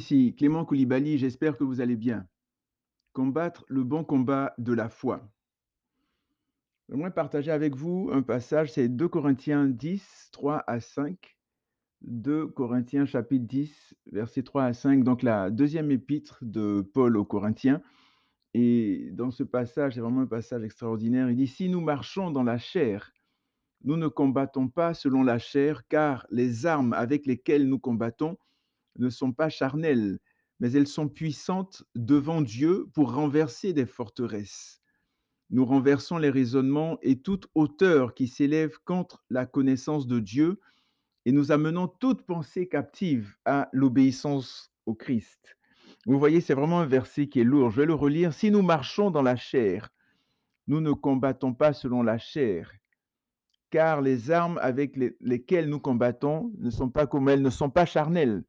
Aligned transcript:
ici 0.00 0.34
Clément 0.34 0.64
Koulibaly, 0.64 1.18
j'espère 1.18 1.58
que 1.58 1.64
vous 1.64 1.82
allez 1.82 1.94
bien. 1.94 2.26
Combattre 3.12 3.66
le 3.68 3.84
bon 3.84 4.02
combat 4.02 4.54
de 4.56 4.72
la 4.72 4.88
foi. 4.88 5.30
J'aimerais 6.88 7.12
partager 7.12 7.50
avec 7.50 7.76
vous 7.76 8.08
un 8.10 8.22
passage, 8.22 8.72
c'est 8.72 8.88
2 8.88 9.08
Corinthiens 9.08 9.66
10, 9.66 10.30
3 10.32 10.64
à 10.66 10.80
5. 10.80 11.36
2 12.00 12.46
Corinthiens 12.46 13.04
chapitre 13.04 13.44
10, 13.46 13.94
versets 14.10 14.42
3 14.42 14.64
à 14.64 14.72
5, 14.72 15.04
donc 15.04 15.22
la 15.22 15.50
deuxième 15.50 15.90
épître 15.90 16.38
de 16.40 16.80
Paul 16.80 17.18
aux 17.18 17.26
Corinthiens. 17.26 17.82
Et 18.54 19.10
dans 19.12 19.30
ce 19.30 19.42
passage, 19.42 19.94
c'est 19.94 20.00
vraiment 20.00 20.22
un 20.22 20.26
passage 20.26 20.64
extraordinaire. 20.64 21.28
Il 21.28 21.36
dit, 21.36 21.46
si 21.46 21.68
nous 21.68 21.82
marchons 21.82 22.30
dans 22.30 22.42
la 22.42 22.56
chair, 22.56 23.12
nous 23.84 23.98
ne 23.98 24.08
combattons 24.08 24.68
pas 24.68 24.94
selon 24.94 25.22
la 25.22 25.38
chair, 25.38 25.86
car 25.88 26.26
les 26.30 26.64
armes 26.64 26.94
avec 26.94 27.26
lesquelles 27.26 27.68
nous 27.68 27.78
combattons 27.78 28.38
ne 29.00 29.10
sont 29.10 29.32
pas 29.32 29.48
charnelles, 29.48 30.18
mais 30.60 30.72
elles 30.72 30.86
sont 30.86 31.08
puissantes 31.08 31.82
devant 31.94 32.42
Dieu 32.42 32.88
pour 32.92 33.14
renverser 33.14 33.72
des 33.72 33.86
forteresses. 33.86 34.80
Nous 35.50 35.64
renversons 35.64 36.18
les 36.18 36.30
raisonnements 36.30 36.98
et 37.02 37.20
toute 37.20 37.48
hauteur 37.54 38.14
qui 38.14 38.28
s'élève 38.28 38.78
contre 38.84 39.24
la 39.30 39.46
connaissance 39.46 40.06
de 40.06 40.20
Dieu 40.20 40.60
et 41.26 41.32
nous 41.32 41.50
amenons 41.50 41.88
toute 41.88 42.22
pensée 42.22 42.68
captive 42.68 43.34
à 43.44 43.68
l'obéissance 43.72 44.72
au 44.86 44.94
Christ. 44.94 45.56
Vous 46.06 46.18
voyez, 46.18 46.40
c'est 46.40 46.54
vraiment 46.54 46.80
un 46.80 46.86
verset 46.86 47.28
qui 47.28 47.40
est 47.40 47.44
lourd. 47.44 47.70
Je 47.70 47.80
vais 47.80 47.86
le 47.86 47.94
relire. 47.94 48.32
Si 48.32 48.50
nous 48.50 48.62
marchons 48.62 49.10
dans 49.10 49.22
la 49.22 49.36
chair, 49.36 49.90
nous 50.66 50.80
ne 50.80 50.92
combattons 50.92 51.52
pas 51.52 51.72
selon 51.72 52.02
la 52.02 52.18
chair, 52.18 52.72
car 53.70 54.00
les 54.02 54.30
armes 54.30 54.58
avec 54.62 54.96
lesquelles 55.20 55.68
nous 55.68 55.80
combattons 55.80 56.52
ne 56.58 56.70
sont 56.70 56.90
pas 56.90 57.06
comme 57.06 57.28
elles, 57.28 57.42
ne 57.42 57.50
sont 57.50 57.70
pas 57.70 57.86
charnelles, 57.86 58.44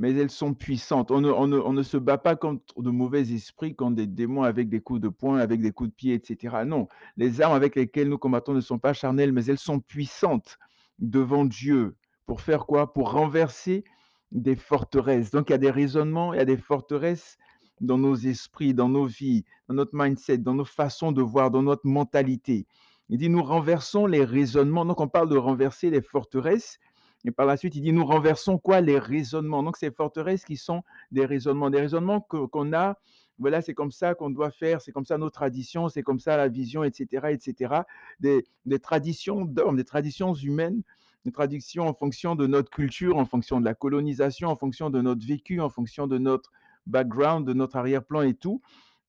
mais 0.00 0.14
elles 0.14 0.30
sont 0.30 0.54
puissantes. 0.54 1.10
On 1.10 1.20
ne, 1.20 1.82
se 1.82 1.98
bat 1.98 2.16
pas 2.16 2.34
contre 2.34 2.80
de 2.80 2.90
mauvais 2.90 3.20
esprits, 3.32 3.76
contre 3.76 3.96
des 3.96 4.06
démons 4.06 4.42
avec 4.42 4.70
des 4.70 4.80
coups 4.80 5.00
de 5.00 5.10
poing, 5.10 5.36
avec 5.38 5.60
des 5.60 5.72
coups 5.72 5.90
de 5.90 5.94
pied, 5.94 6.14
etc. 6.14 6.64
Non, 6.66 6.88
les 7.18 7.42
armes 7.42 7.54
avec 7.54 7.76
lesquelles 7.76 8.08
nous 8.08 8.16
combattons 8.16 8.54
ne 8.54 8.62
sont 8.62 8.78
pas 8.78 8.94
charnelles, 8.94 9.32
mais 9.32 9.44
elles 9.44 9.58
sont 9.58 9.78
puissantes 9.78 10.58
devant 10.98 11.44
Dieu. 11.44 11.96
Pour 12.24 12.40
faire 12.40 12.64
quoi? 12.64 12.94
Pour 12.94 13.12
renverser 13.12 13.84
des 14.32 14.56
forteresses. 14.56 15.30
Donc 15.30 15.50
il 15.50 15.52
y 15.52 15.54
a 15.54 15.58
des 15.58 15.70
raisonnements, 15.70 16.32
il 16.32 16.38
y 16.38 16.40
a 16.40 16.46
des 16.46 16.56
forteresses 16.56 17.36
dans 17.82 17.98
nos 17.98 18.16
esprits, 18.16 18.72
dans 18.72 18.88
nos 18.88 19.04
vies, 19.04 19.44
dans 19.68 19.74
notre 19.74 19.94
mindset, 19.94 20.38
dans 20.38 20.54
nos 20.54 20.64
façons 20.64 21.12
de 21.12 21.20
voir, 21.20 21.50
dans 21.50 21.62
notre 21.62 21.86
mentalité. 21.86 22.66
Il 23.10 23.18
dit, 23.18 23.28
nous 23.28 23.42
renversons 23.42 24.06
les 24.06 24.24
raisonnements. 24.24 24.86
Donc 24.86 25.00
on 25.00 25.08
parle 25.08 25.28
de 25.28 25.36
renverser 25.36 25.90
les 25.90 26.00
forteresses 26.00 26.78
et 27.24 27.30
par 27.30 27.46
la 27.46 27.56
suite, 27.56 27.74
il 27.76 27.82
dit, 27.82 27.92
nous 27.92 28.04
renversons 28.04 28.58
quoi? 28.58 28.80
Les 28.80 28.98
raisonnements. 28.98 29.62
Donc, 29.62 29.76
ces 29.76 29.90
forteresses 29.90 30.44
qui 30.44 30.56
sont 30.56 30.82
des 31.10 31.26
raisonnements, 31.26 31.70
des 31.70 31.80
raisonnements 31.80 32.20
qu'on 32.20 32.72
a, 32.72 32.98
voilà, 33.38 33.62
c'est 33.62 33.74
comme 33.74 33.90
ça 33.90 34.14
qu'on 34.14 34.30
doit 34.30 34.50
faire, 34.50 34.80
c'est 34.80 34.92
comme 34.92 35.06
ça 35.06 35.18
nos 35.18 35.30
traditions, 35.30 35.88
c'est 35.88 36.02
comme 36.02 36.20
ça 36.20 36.36
la 36.36 36.48
vision, 36.48 36.84
etc., 36.84 37.28
etc. 37.30 37.74
Des, 38.20 38.44
des 38.66 38.78
traditions 38.78 39.44
d'hommes, 39.44 39.76
des 39.76 39.84
traditions 39.84 40.34
humaines, 40.34 40.82
des 41.24 41.32
traditions 41.32 41.88
en 41.88 41.94
fonction 41.94 42.34
de 42.34 42.46
notre 42.46 42.70
culture, 42.70 43.16
en 43.16 43.24
fonction 43.24 43.60
de 43.60 43.64
la 43.64 43.74
colonisation, 43.74 44.48
en 44.48 44.56
fonction 44.56 44.90
de 44.90 45.00
notre 45.00 45.26
vécu, 45.26 45.60
en 45.60 45.70
fonction 45.70 46.06
de 46.06 46.18
notre 46.18 46.50
background, 46.86 47.46
de 47.46 47.52
notre 47.52 47.76
arrière-plan 47.76 48.22
et 48.22 48.34
tout. 48.34 48.60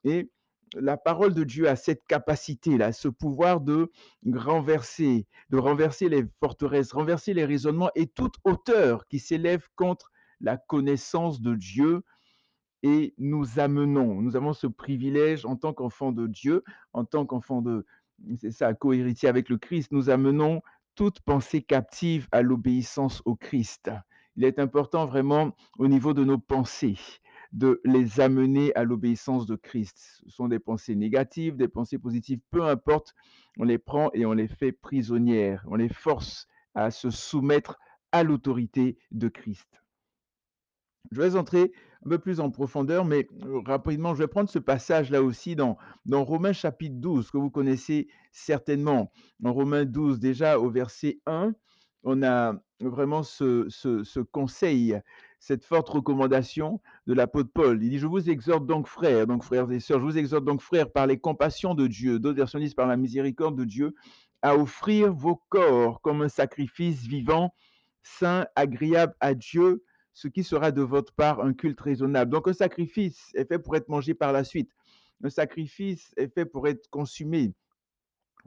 Et 0.03 0.29
la 0.75 0.97
parole 0.97 1.33
de 1.33 1.43
Dieu 1.43 1.67
a 1.67 1.75
cette 1.75 2.05
capacité-là, 2.07 2.93
ce 2.93 3.07
pouvoir 3.07 3.61
de 3.61 3.91
renverser, 4.33 5.27
de 5.49 5.57
renverser 5.57 6.09
les 6.09 6.25
forteresses, 6.39 6.93
renverser 6.93 7.33
les 7.33 7.45
raisonnements 7.45 7.91
et 7.95 8.07
toute 8.07 8.35
hauteur 8.43 9.07
qui 9.07 9.19
s'élève 9.19 9.67
contre 9.75 10.11
la 10.39 10.57
connaissance 10.57 11.41
de 11.41 11.55
Dieu. 11.55 12.03
Et 12.83 13.13
nous 13.17 13.59
amenons, 13.59 14.21
nous 14.21 14.35
avons 14.35 14.53
ce 14.53 14.67
privilège 14.67 15.45
en 15.45 15.55
tant 15.55 15.73
qu'enfants 15.73 16.11
de 16.11 16.25
Dieu, 16.25 16.63
en 16.93 17.05
tant 17.05 17.25
qu'enfants 17.25 17.61
de, 17.61 17.85
c'est 18.37 18.51
ça, 18.51 18.73
co-héritier 18.73 19.29
avec 19.29 19.49
le 19.49 19.57
Christ, 19.57 19.91
nous 19.91 20.09
amenons 20.09 20.61
toute 20.95 21.21
pensée 21.21 21.61
captive 21.61 22.27
à 22.31 22.41
l'obéissance 22.41 23.21
au 23.25 23.35
Christ. 23.35 23.91
Il 24.35 24.45
est 24.45 24.59
important 24.59 25.05
vraiment 25.05 25.55
au 25.77 25.87
niveau 25.87 26.13
de 26.13 26.23
nos 26.23 26.37
pensées 26.37 26.97
de 27.51 27.81
les 27.83 28.19
amener 28.19 28.73
à 28.75 28.83
l'obéissance 28.83 29.45
de 29.45 29.55
Christ. 29.55 30.21
Ce 30.23 30.29
sont 30.29 30.47
des 30.47 30.59
pensées 30.59 30.95
négatives, 30.95 31.57
des 31.57 31.67
pensées 31.67 31.97
positives, 31.97 32.39
peu 32.49 32.63
importe, 32.63 33.13
on 33.57 33.63
les 33.63 33.77
prend 33.77 34.09
et 34.13 34.25
on 34.25 34.33
les 34.33 34.47
fait 34.47 34.71
prisonnières, 34.71 35.65
on 35.67 35.75
les 35.75 35.89
force 35.89 36.47
à 36.75 36.91
se 36.91 37.09
soumettre 37.09 37.77
à 38.11 38.23
l'autorité 38.23 38.97
de 39.11 39.27
Christ. 39.27 39.67
Je 41.11 41.21
vais 41.21 41.35
entrer 41.35 41.73
un 42.05 42.09
peu 42.09 42.19
plus 42.19 42.39
en 42.39 42.49
profondeur, 42.51 43.03
mais 43.05 43.27
euh, 43.43 43.59
rapidement, 43.65 44.15
je 44.15 44.19
vais 44.19 44.27
prendre 44.27 44.49
ce 44.49 44.59
passage-là 44.59 45.21
aussi 45.21 45.55
dans, 45.55 45.77
dans 46.05 46.23
Romains 46.23 46.53
chapitre 46.53 46.95
12, 46.95 47.31
que 47.31 47.37
vous 47.37 47.49
connaissez 47.49 48.07
certainement. 48.31 49.11
En 49.43 49.53
Romains 49.53 49.85
12, 49.85 50.19
déjà 50.19 50.57
au 50.57 50.69
verset 50.69 51.19
1, 51.25 51.53
on 52.03 52.23
a 52.23 52.55
vraiment 52.79 53.23
ce 53.23 54.19
conseil 54.31 54.99
cette 55.41 55.65
forte 55.65 55.89
recommandation 55.89 56.79
de 57.07 57.13
l'apôtre 57.13 57.49
Paul. 57.51 57.83
Il 57.83 57.89
dit, 57.89 57.97
je 57.97 58.05
vous 58.05 58.29
exhorte 58.29 58.67
donc 58.67 58.87
frères, 58.87 59.25
donc 59.25 59.43
frères 59.43 59.69
et 59.71 59.79
sœurs, 59.79 59.99
je 59.99 60.05
vous 60.05 60.17
exhorte 60.17 60.45
donc 60.45 60.61
frères 60.61 60.89
par 60.91 61.07
les 61.07 61.19
compassions 61.19 61.73
de 61.73 61.87
Dieu, 61.87 62.19
d'autres 62.19 62.37
versions 62.37 62.59
disent 62.59 62.75
par 62.75 62.87
la 62.87 62.95
miséricorde 62.95 63.57
de 63.57 63.65
Dieu, 63.65 63.95
à 64.43 64.55
offrir 64.55 65.11
vos 65.11 65.41
corps 65.49 65.99
comme 66.01 66.21
un 66.21 66.29
sacrifice 66.29 67.01
vivant, 67.01 67.53
saint, 68.03 68.45
agréable 68.55 69.15
à 69.19 69.33
Dieu, 69.33 69.83
ce 70.13 70.27
qui 70.27 70.43
sera 70.43 70.71
de 70.71 70.83
votre 70.83 71.13
part 71.13 71.41
un 71.41 71.53
culte 71.53 71.81
raisonnable. 71.81 72.31
Donc 72.31 72.47
un 72.47 72.53
sacrifice 72.53 73.31
est 73.33 73.45
fait 73.45 73.59
pour 73.59 73.75
être 73.75 73.89
mangé 73.89 74.13
par 74.13 74.31
la 74.31 74.43
suite. 74.43 74.69
Un 75.23 75.29
sacrifice 75.31 76.13
est 76.17 76.31
fait 76.31 76.45
pour 76.45 76.67
être 76.67 76.87
consumé. 76.91 77.53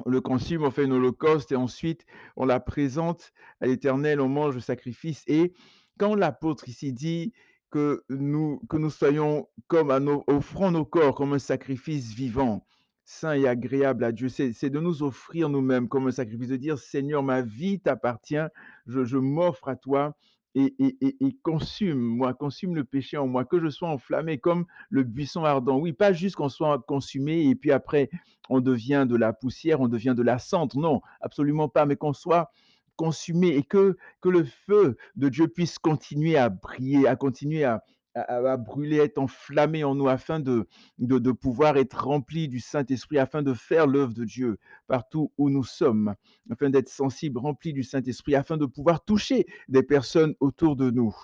On 0.07 0.11
le 0.11 0.21
consume, 0.21 0.63
on 0.63 0.71
fait 0.71 0.85
une 0.85 0.93
holocauste 0.93 1.51
et 1.51 1.57
ensuite 1.57 2.07
on 2.37 2.47
la 2.47 2.61
présente 2.61 3.33
à 3.61 3.67
l'Éternel, 3.67 4.21
on 4.21 4.29
mange 4.29 4.55
le 4.55 4.61
sacrifice 4.61 5.25
et 5.27 5.55
quand 5.99 6.15
l'apôtre 6.15 6.69
ici 6.69 6.93
dit 6.93 7.33
que 7.71 8.05
nous, 8.09 8.61
que 8.69 8.77
nous 8.77 8.91
soyons 8.91 9.49
comme 9.67 9.97
nos, 9.99 10.25
offrant 10.27 10.71
nos 10.71 10.85
corps 10.85 11.15
comme 11.15 11.33
un 11.33 11.39
sacrifice 11.39 12.15
vivant, 12.15 12.65
saint 13.05 13.35
et 13.35 13.49
agréable 13.49 14.05
à 14.05 14.13
Dieu, 14.13 14.29
c'est 14.29 14.71
de 14.71 14.81
nous 14.81 15.03
offrir 15.03 15.49
nous-mêmes 15.49 15.89
comme 15.89 16.07
un 16.07 16.13
sacrifice, 16.13 16.49
de 16.49 16.57
dire 16.57 16.79
Seigneur, 16.79 17.23
ma 17.23 17.43
vie 17.43 17.81
t'appartient, 17.81 18.47
je, 18.87 19.17
m'offre 19.17 19.69
à 19.69 19.77
toi 19.77 20.17
et, 20.55 20.75
et, 20.79 21.17
et, 21.21 21.37
consume, 21.43 21.99
moi, 21.99 22.33
consume 22.33 22.77
le 22.77 22.85
péché 22.85 23.17
en 23.17 23.27
moi, 23.27 23.45
que 23.45 23.59
je 23.59 23.69
sois 23.69 23.89
enflammé 23.89 24.39
comme 24.39 24.67
le 24.89 25.03
buisson 25.03 25.45
ardent. 25.45 25.79
Oui, 25.79 25.93
pas 25.93 26.13
juste 26.13 26.37
qu'on 26.37 26.49
soit 26.49 26.79
consumé 26.87 27.49
et 27.49 27.57
puis 27.57 27.73
après 27.73 28.09
on 28.49 28.61
devient 28.61 29.05
de 29.09 29.17
la 29.17 29.33
poussière, 29.33 29.81
on 29.81 29.89
devient 29.89 30.15
de 30.17 30.23
la 30.23 30.39
cendre. 30.39 30.79
Non, 30.79 31.01
absolument 31.21 31.69
pas, 31.69 31.87
mais 31.87 31.97
qu'on 31.97 32.13
soit 32.13 32.53
consumé 32.97 33.49
et 33.49 33.63
que, 33.63 33.97
que 34.21 34.29
le 34.29 34.45
feu 34.45 34.97
de 35.17 35.29
Dieu 35.29 35.49
puisse 35.49 35.79
continuer 35.79 36.37
à 36.37 36.49
briller, 36.49 37.07
à 37.07 37.17
continuer 37.17 37.65
à, 37.65 37.85
à, 38.15 38.57
brûler, 38.57 38.99
être 38.99 39.19
enflammé 39.19 39.85
en 39.85 39.95
nous 39.95 40.09
afin 40.09 40.41
de, 40.41 40.69
de, 40.99 41.19
de 41.19 41.33
pouvoir 41.33 41.77
être 41.77 42.05
rempli 42.07 42.49
du 42.49 42.61
Saint-Esprit, 42.61 43.19
afin 43.19 43.43
de 43.43 43.55
faire 43.55 43.87
l'œuvre 43.87 44.15
de 44.15 44.25
Dieu 44.25 44.59
partout 44.87 45.33
où 45.37 45.51
nous 45.51 45.65
sommes, 45.65 46.15
afin 46.51 46.71
d'être 46.71 46.89
sensible, 46.89 47.39
rempli 47.39 47.73
du 47.73 47.83
Saint-Esprit, 47.83 48.35
afin 48.35 48.57
de 48.57 48.67
pouvoir 48.67 49.05
toucher 49.05 49.47
des 49.69 49.83
personnes 49.83 50.35
autour 50.41 50.77
de 50.77 50.91
nous. 50.91 51.15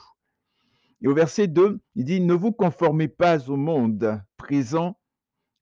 Et 1.02 1.08
au 1.08 1.14
verset 1.14 1.46
2, 1.48 1.80
il 1.94 2.04
dit, 2.04 2.20
ne 2.20 2.34
vous 2.34 2.52
conformez 2.52 3.08
pas 3.08 3.48
au 3.48 3.56
monde 3.56 4.20
présent, 4.36 4.99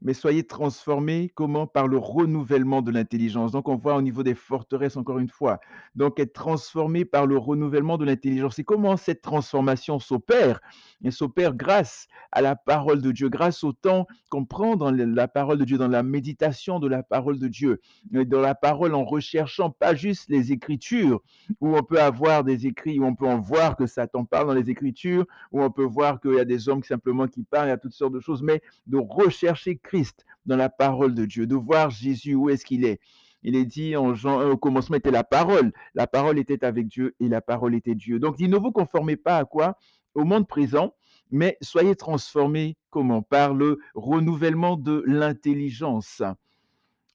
mais 0.01 0.15
soyez 0.15 0.45
transformés, 0.45 1.33
comment? 1.35 1.67
Par 1.67 1.89
le 1.89 1.99
renouvellement 1.99 2.83
de 2.83 2.93
l'intelligence. 2.93 3.53
Donc, 3.53 3.69
on 3.69 3.77
voit 3.77 3.97
au 3.97 4.03
niveau 4.03 4.23
des 4.23 4.35
forteresses, 4.35 4.97
encore 4.97 5.19
une 5.19 5.29
fois. 5.29 5.61
Donc, 5.97 6.21
être 6.21 6.33
transformé 6.33 7.05
par 7.05 7.27
le 7.27 7.37
renouvellement 7.37 7.99
de 7.99 8.05
l'intelligence. 8.05 8.59
Et 8.59 8.65
comment 8.65 8.97
cette 8.97 9.23
transformation 9.23 9.99
s'opère 9.99 10.61
Elle 11.05 11.13
s'opère 11.13 11.55
grâce 11.55 12.07
à 12.31 12.43
la 12.43 12.55
parole 12.55 13.03
de 13.03 13.11
Dieu, 13.11 13.29
grâce 13.29 13.65
au 13.65 13.73
temps 13.73 14.07
qu'on 14.31 14.45
prend 14.45 14.77
dans 14.77 14.91
la 14.91 15.27
parole 15.27 15.59
de 15.59 15.65
Dieu, 15.65 15.79
dans 15.79 15.89
la 15.89 16.03
méditation 16.03 16.79
de 16.79 16.87
la 16.87 17.03
parole 17.03 17.39
de 17.39 17.49
Dieu, 17.49 17.81
dans 18.11 18.41
la 18.41 18.55
parole 18.55 18.95
en 18.95 19.05
recherchant 19.05 19.71
pas 19.71 19.95
juste 19.95 20.29
les 20.29 20.53
Écritures, 20.53 21.23
où 21.61 21.77
on 21.77 21.83
peut 21.83 22.01
avoir 22.01 22.45
des 22.45 22.67
écrits, 22.67 23.01
où 23.01 23.05
on 23.05 23.15
peut 23.15 23.27
en 23.27 23.41
voir 23.41 23.77
que 23.77 23.87
Satan 23.87 24.25
parle 24.25 24.49
dans 24.49 24.55
les 24.55 24.71
Écritures, 24.71 25.27
où 25.51 25.63
on 25.63 25.71
peut 25.71 25.85
voir 25.85 26.21
qu'il 26.21 26.35
y 26.35 26.41
a 26.41 26.45
des 26.45 26.69
hommes 26.69 26.85
simplement 26.85 27.27
qui 27.27 27.43
parlent, 27.43 27.67
il 27.67 27.71
y 27.71 27.73
a 27.73 27.79
toutes 27.79 27.93
sortes 27.93 28.13
de 28.13 28.21
choses, 28.21 28.43
mais 28.43 28.63
de 28.87 28.99
rechercher 28.99 29.77
Christ 29.89 30.27
dans 30.45 30.57
la 30.57 30.69
parole 30.69 31.15
de 31.15 31.25
Dieu, 31.25 31.47
de 31.47 31.55
voir 31.55 31.89
Jésus 31.91 32.35
où 32.35 32.51
est-ce 32.51 32.65
qu'il 32.65 32.85
est. 32.85 33.01
Il 33.43 33.57
est 33.57 33.65
dit 33.65 33.97
en 33.97 34.15
Jean 34.15 34.41
1, 34.41 34.51
au 34.51 34.57
commencement 34.57 34.97
était 34.97 35.11
la 35.11 35.25
parole. 35.25 35.73
La 35.95 36.07
parole 36.07 36.39
était 36.39 36.65
avec 36.65 36.89
Dieu 36.89 37.15
et 37.21 37.29
la 37.29 37.41
parole 37.41 37.75
était 37.75 37.95
Dieu. 37.95 38.19
Donc, 38.19 38.37
il 38.39 38.51
ne 38.51 38.59
vous 38.59 38.73
conformez 38.73 39.17
pas 39.17 39.39
à 39.39 39.45
quoi? 39.45 39.79
Au 40.15 40.25
monde 40.25 40.47
présent, 40.49 40.95
mais 41.31 41.57
soyez 41.61 41.95
transformés, 41.95 42.77
comment? 42.91 43.23
Par 43.23 43.55
le 43.55 43.79
renouvellement 43.95 44.77
de 44.77 45.05
l'intelligence, 45.07 46.23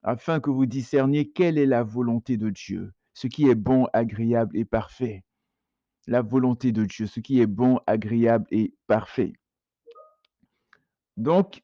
afin 0.01 0.39
que 0.39 0.49
vous 0.49 0.65
discerniez 0.65 1.29
quelle 1.29 1.57
est 1.57 1.65
la 1.65 1.83
volonté 1.83 2.37
de 2.37 2.49
Dieu, 2.49 2.93
ce 3.13 3.27
qui 3.27 3.49
est 3.49 3.55
bon, 3.55 3.87
agréable 3.93 4.57
et 4.57 4.65
parfait. 4.65 5.23
la 6.07 6.21
volonté 6.21 6.71
de 6.71 6.85
Dieu, 6.85 7.07
ce 7.07 7.19
qui 7.19 7.39
est 7.39 7.47
bon, 7.47 7.79
agréable 7.87 8.45
et 8.51 8.73
parfait. 8.87 9.33
Donc, 11.17 11.62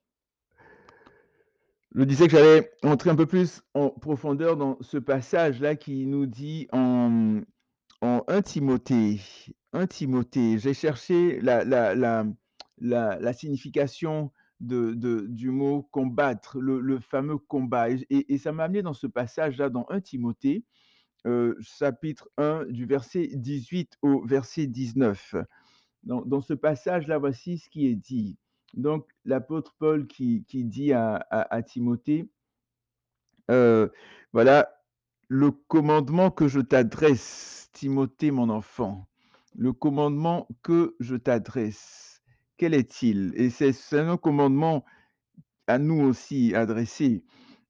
je 1.95 2.03
disais 2.03 2.27
que 2.27 2.37
j'allais 2.37 2.71
entrer 2.83 3.09
un 3.09 3.15
peu 3.15 3.25
plus 3.25 3.61
en 3.73 3.89
profondeur 3.89 4.57
dans 4.57 4.77
ce 4.81 4.97
passage-là 4.97 5.75
qui 5.75 6.05
nous 6.05 6.27
dit 6.27 6.67
en, 6.71 7.41
en 8.01 8.23
1 8.27 8.41
Timothée, 8.43 9.19
1 9.73 9.87
Timothée, 9.87 10.59
j'ai 10.59 10.73
cherché 10.73 11.41
la, 11.41 13.33
signification 13.33 14.31
du 14.59 15.49
mot 15.49 15.83
combattre, 15.91 16.59
le, 16.59 16.99
fameux 16.99 17.37
combat. 17.37 17.89
Et, 18.09 18.37
ça 18.37 18.51
m'a 18.51 18.65
amené 18.65 18.81
dans 18.83 18.93
ce 18.93 19.07
passage-là, 19.07 19.69
dans 19.69 19.85
1 19.89 20.01
Timothée, 20.01 20.63
euh, 21.25 21.55
chapitre 21.59 22.29
1, 22.37 22.65
du 22.65 22.85
verset 22.85 23.29
18 23.33 23.97
au 24.01 24.25
verset 24.25 24.67
19. 24.67 25.35
Dans, 26.03 26.21
dans 26.21 26.41
ce 26.41 26.53
passage-là, 26.53 27.17
voici 27.17 27.57
ce 27.57 27.69
qui 27.69 27.87
est 27.87 27.95
dit. 27.95 28.37
Donc, 28.73 29.07
l'apôtre 29.25 29.75
Paul 29.79 30.07
qui, 30.07 30.43
qui 30.47 30.63
dit 30.63 30.93
à, 30.93 31.25
à, 31.29 31.61
Timothée, 31.63 32.29
euh, 33.49 33.87
voilà, 34.33 34.69
le 35.27 35.51
commandement 35.51 36.31
que 36.31 36.47
je 36.47 36.59
t'adresse, 36.59 37.69
Timothée, 37.73 38.31
mon 38.31 38.49
enfant, 38.49 39.07
le 39.55 39.73
commandement 39.73 40.47
que 40.61 40.95
je 40.99 41.15
t'adresse, 41.15 42.21
quel 42.57 42.73
est-il? 42.73 43.33
Et 43.35 43.49
c'est 43.49 43.73
un 43.99 44.17
commandement 44.17 44.83
à 45.67 45.79
nous 45.79 46.01
aussi 46.01 46.53
adressé. 46.55 47.23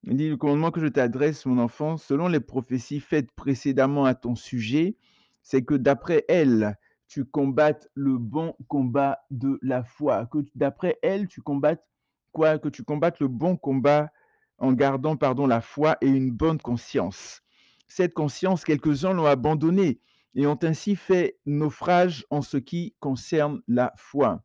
Il 0.04 0.16
dit, 0.16 0.30
le 0.30 0.38
commandement 0.38 0.72
que 0.72 0.80
je 0.80 0.88
t'adresse, 0.88 1.46
mon 1.46 1.60
enfant, 1.60 1.98
selon 1.98 2.28
les 2.28 2.40
prophéties 2.40 3.00
faites 3.00 3.32
précédemment 3.32 4.06
à 4.06 4.16
ton 4.16 4.36
sujet, 4.36 4.96
c'est 5.44 5.64
que 5.64 5.76
d'après 5.76 6.26
elles, 6.28 6.78
tu 7.10 7.26
combattes 7.26 7.90
le 7.96 8.18
bon 8.18 8.56
combat 8.68 9.20
de 9.32 9.60
la 9.62 9.84
foi. 9.84 10.28
Que 10.28 10.38
d'après 10.56 10.98
elles, 11.02 11.28
tu 11.28 11.42
combattes 11.42 11.84
quoi? 12.32 12.60
Que 12.60 12.70
tu 12.70 12.84
combattes 12.84 13.20
le 13.20 13.28
bon 13.28 13.58
combat 13.58 14.12
en 14.60 14.74
gardant, 14.74 15.18
pardon, 15.18 15.48
la 15.48 15.60
foi 15.60 15.98
et 16.02 16.08
une 16.08 16.32
bonne 16.32 16.60
conscience. 16.60 17.42
Cette 17.88 18.14
conscience, 18.14 18.64
quelques-uns 18.64 19.14
l'ont 19.14 19.26
abandonnée 19.26 20.00
et 20.36 20.46
ont 20.46 20.60
ainsi 20.62 20.96
fait 20.96 21.40
naufrage 21.48 22.26
en 22.30 22.44
ce 22.44 22.58
qui 22.58 22.94
concerne 23.00 23.62
la 23.68 23.92
foi. 23.98 24.44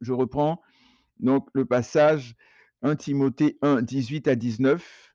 Je 0.00 0.14
reprends 0.14 0.62
donc 1.18 1.46
le 1.52 1.66
passage 1.66 2.36
1 2.80 2.96
Timothée 2.96 3.58
1, 3.60 3.82
18 3.82 4.28
à 4.28 4.34
19. 4.34 5.09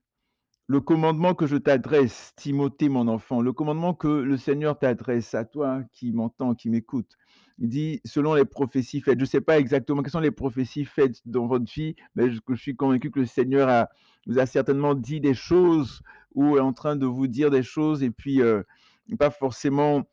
Le 0.67 0.81
commandement 0.81 1.35
que 1.35 1.45
je 1.45 1.57
t'adresse, 1.57 2.33
Timothée, 2.35 2.89
mon 2.89 3.07
enfant, 3.07 3.39
le 3.39 3.53
commandement 3.53 3.93
que 3.93 4.07
le 4.07 4.35
Seigneur 4.35 4.79
t'adresse 4.79 5.35
à 5.35 5.45
toi 5.45 5.83
qui 5.93 6.11
m'entends, 6.11 6.55
qui 6.55 6.69
m'écoute, 6.69 7.17
il 7.59 7.69
dit, 7.69 8.01
selon 8.03 8.33
les 8.33 8.45
prophéties 8.45 8.99
faites, 8.99 9.19
je 9.19 9.23
ne 9.23 9.29
sais 9.29 9.41
pas 9.41 9.59
exactement 9.59 10.01
quelles 10.01 10.11
sont 10.11 10.19
les 10.19 10.31
prophéties 10.31 10.85
faites 10.85 11.21
dans 11.25 11.45
votre 11.45 11.71
vie, 11.71 11.95
mais 12.15 12.31
je, 12.31 12.39
suis 12.55 12.75
convaincu 12.75 13.11
que 13.11 13.19
le 13.19 13.27
Seigneur 13.27 13.87
vous 14.25 14.39
a 14.39 14.45
certainement 14.47 14.95
dit 14.95 15.21
des 15.21 15.35
choses 15.35 16.01
ou 16.33 16.57
est 16.57 16.61
en 16.61 16.73
train 16.73 16.95
de 16.95 17.05
vous 17.05 17.27
dire 17.27 17.51
des 17.51 17.63
choses 17.63 18.03
et 18.03 18.09
puis 18.09 18.41
euh, 18.41 18.63
pas 19.19 19.29
forcément 19.29 20.03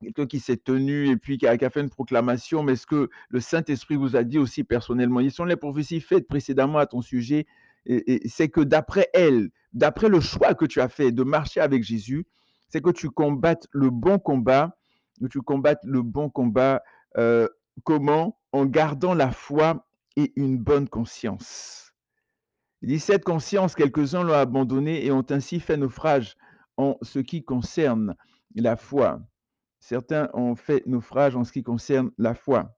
quelqu'un 0.00 0.26
qui 0.26 0.40
s'est 0.40 0.56
tenu 0.56 1.08
et 1.08 1.16
puis 1.16 1.36
qui 1.36 1.46
a, 1.46 1.58
qui 1.58 1.64
a, 1.64 1.70
fait 1.70 1.80
une 1.80 1.90
proclamation, 1.90 2.62
mais 2.62 2.76
ce 2.76 2.86
que 2.86 3.10
le 3.28 3.40
Saint-Esprit 3.40 3.96
vous 3.96 4.16
a 4.16 4.22
dit 4.22 4.38
aussi 4.38 4.64
personnellement. 4.64 5.20
Ils 5.20 5.32
sont 5.32 5.44
les 5.44 5.56
prophéties 5.56 6.00
faites 6.00 6.28
précédemment 6.28 6.78
à 6.78 6.86
ton 6.86 7.02
sujet, 7.02 7.46
c'est 7.86 8.48
que 8.48 8.60
d'après 8.60 9.08
elles, 9.12 9.50
d'après 9.72 10.08
le 10.08 10.20
choix 10.20 10.54
que 10.54 10.64
tu 10.64 10.80
as 10.80 10.88
fait 10.88 11.12
de 11.12 11.22
marcher 11.22 11.60
avec 11.60 11.82
Jésus, 11.82 12.26
c'est 12.68 12.80
que 12.80 12.90
tu 12.90 13.10
combattes 13.10 13.66
le 13.72 13.90
bon 13.90 14.18
combat, 14.18 14.76
que 15.20 15.26
tu 15.26 15.42
combattes 15.42 15.84
le 15.84 16.02
bon 16.02 16.28
combat. 16.30 16.82
Euh, 17.16 17.48
comment? 17.84 18.38
En 18.52 18.66
gardant 18.66 19.14
la 19.14 19.30
foi 19.30 19.86
et 20.16 20.32
une 20.36 20.58
bonne 20.58 20.88
conscience. 20.88 21.92
Il 22.82 22.88
dit 22.88 23.00
cette 23.00 23.24
conscience, 23.24 23.74
quelques-uns 23.74 24.22
l'ont 24.22 24.34
abandonnée 24.34 25.04
et 25.04 25.10
ont 25.10 25.24
ainsi 25.30 25.58
fait 25.60 25.76
naufrage 25.76 26.36
en 26.76 26.98
ce 27.02 27.18
qui 27.18 27.44
concerne 27.44 28.14
la 28.54 28.76
foi. 28.76 29.20
Certains 29.80 30.28
ont 30.34 30.54
fait 30.54 30.86
naufrage 30.86 31.36
en 31.36 31.44
ce 31.44 31.52
qui 31.52 31.62
concerne 31.62 32.10
la 32.18 32.34
foi. 32.34 32.73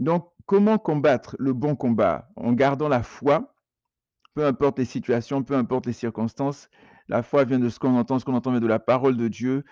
Donc, 0.00 0.30
comment 0.46 0.78
combattre 0.78 1.36
le 1.38 1.52
bon 1.52 1.76
combat? 1.76 2.28
En 2.36 2.52
gardant 2.52 2.88
la 2.88 3.02
foi, 3.02 3.54
peu 4.34 4.46
importe 4.46 4.78
les 4.78 4.84
situations, 4.84 5.42
peu 5.42 5.54
importe 5.54 5.86
les 5.86 5.92
circonstances. 5.92 6.70
La 7.08 7.22
foi 7.22 7.44
vient 7.44 7.58
de 7.58 7.68
ce 7.68 7.78
qu'on 7.78 7.96
entend, 7.96 8.18
ce 8.18 8.24
qu'on 8.24 8.34
entend 8.34 8.50
vient 8.50 8.60
de 8.60 8.66
la 8.66 8.78
parole 8.78 9.16
de 9.16 9.28
Dieu. 9.28 9.64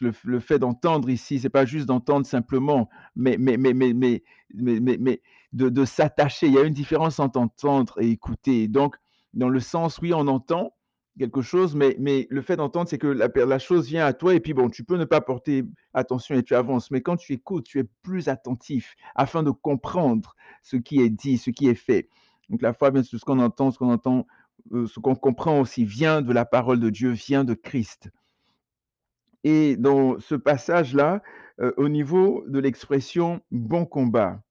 Le, 0.00 0.40
fait 0.40 0.58
d'entendre 0.58 1.08
ici, 1.08 1.38
c'est 1.38 1.48
pas 1.48 1.64
juste 1.64 1.86
d'entendre 1.86 2.26
simplement, 2.26 2.88
mais, 3.14 3.36
mais, 3.38 3.56
mais, 3.56 3.72
mais, 3.72 3.94
mais, 3.94 4.20
mais, 4.54 5.22
de 5.52 5.84
s'attacher. 5.84 6.48
Il 6.48 6.54
y 6.54 6.58
a 6.58 6.62
une 6.62 6.74
différence 6.74 7.20
entre 7.20 7.38
entendre 7.38 7.94
et 8.00 8.10
écouter. 8.10 8.66
Donc, 8.66 8.96
dans 9.34 9.48
le 9.48 9.60
sens, 9.60 9.98
oui, 9.98 10.12
on 10.12 10.26
entend, 10.26 10.74
quelque 11.18 11.42
chose, 11.42 11.74
mais, 11.74 11.96
mais 11.98 12.26
le 12.30 12.42
fait 12.42 12.56
d'entendre, 12.56 12.88
c'est 12.88 12.98
que 12.98 13.06
la, 13.06 13.58
chose 13.58 13.86
vient 13.86 14.04
à 14.04 14.12
toi 14.12 14.34
et 14.34 14.40
puis 14.40 14.54
bon, 14.54 14.68
tu 14.68 14.84
peux 14.84 14.96
ne 14.96 15.04
pas 15.04 15.20
porter 15.20 15.64
attention 15.94 16.34
et 16.34 16.42
tu 16.42 16.54
avances. 16.54 16.90
Mais 16.90 17.00
quand 17.00 17.16
tu 17.16 17.32
écoutes, 17.32 17.64
tu 17.64 17.78
es 17.78 17.84
plus 18.02 18.28
attentif 18.28 18.96
afin 19.14 19.42
de 19.42 19.50
comprendre 19.50 20.36
ce 20.62 20.76
qui 20.76 21.00
est 21.00 21.10
dit, 21.10 21.38
ce 21.38 21.50
qui 21.50 21.68
est 21.68 21.74
fait. 21.74 22.08
Donc 22.50 22.62
la 22.62 22.72
foi 22.72 22.90
vient 22.90 23.00
de 23.00 23.06
ce 23.06 23.16
qu'on 23.18 23.38
entend, 23.38 23.70
ce 23.70 23.78
qu'on 23.78 23.92
entend, 23.92 24.26
euh, 24.72 24.86
ce 24.86 25.00
qu'on 25.00 25.14
comprend 25.14 25.60
aussi 25.60 25.84
vient 25.84 26.22
de 26.22 26.32
la 26.32 26.44
parole 26.44 26.80
de 26.80 26.90
Dieu, 26.90 27.10
vient 27.10 27.44
de 27.44 27.54
Christ. 27.54 28.10
Et 29.42 29.76
dans 29.76 30.18
ce 30.18 30.34
passage-là, 30.34 31.22
euh, 31.60 31.72
au 31.76 31.88
niveau 31.88 32.44
de 32.48 32.58
l'expression 32.58 33.40
bon 33.50 33.86
combat, 33.86 34.42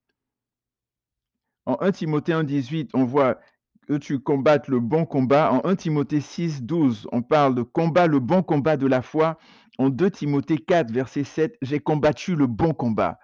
en 1.66 1.78
1 1.82 1.92
Timothée 1.92 2.34
1,18, 2.34 2.92
on 2.94 3.06
voit 3.06 3.40
que 3.86 3.94
tu 3.96 4.20
combattes 4.20 4.68
le 4.68 4.80
bon 4.80 5.06
combat. 5.06 5.52
En 5.52 5.62
1 5.68 5.76
Timothée 5.76 6.22
6, 6.22 6.64
12, 6.64 7.08
on 7.12 7.22
parle 7.22 7.56
de 7.56 7.62
combat, 7.62 8.08
le 8.08 8.20
bon 8.20 8.44
combat 8.44 8.78
de 8.78 8.88
la 8.88 9.02
foi. 9.02 9.38
En 9.78 9.90
2 9.90 10.10
Timothée 10.12 10.58
4, 10.58 10.92
verset 10.92 11.24
7, 11.24 11.58
j'ai 11.62 11.80
combattu 11.80 12.36
le 12.36 12.48
bon 12.48 12.74
combat. 12.74 13.20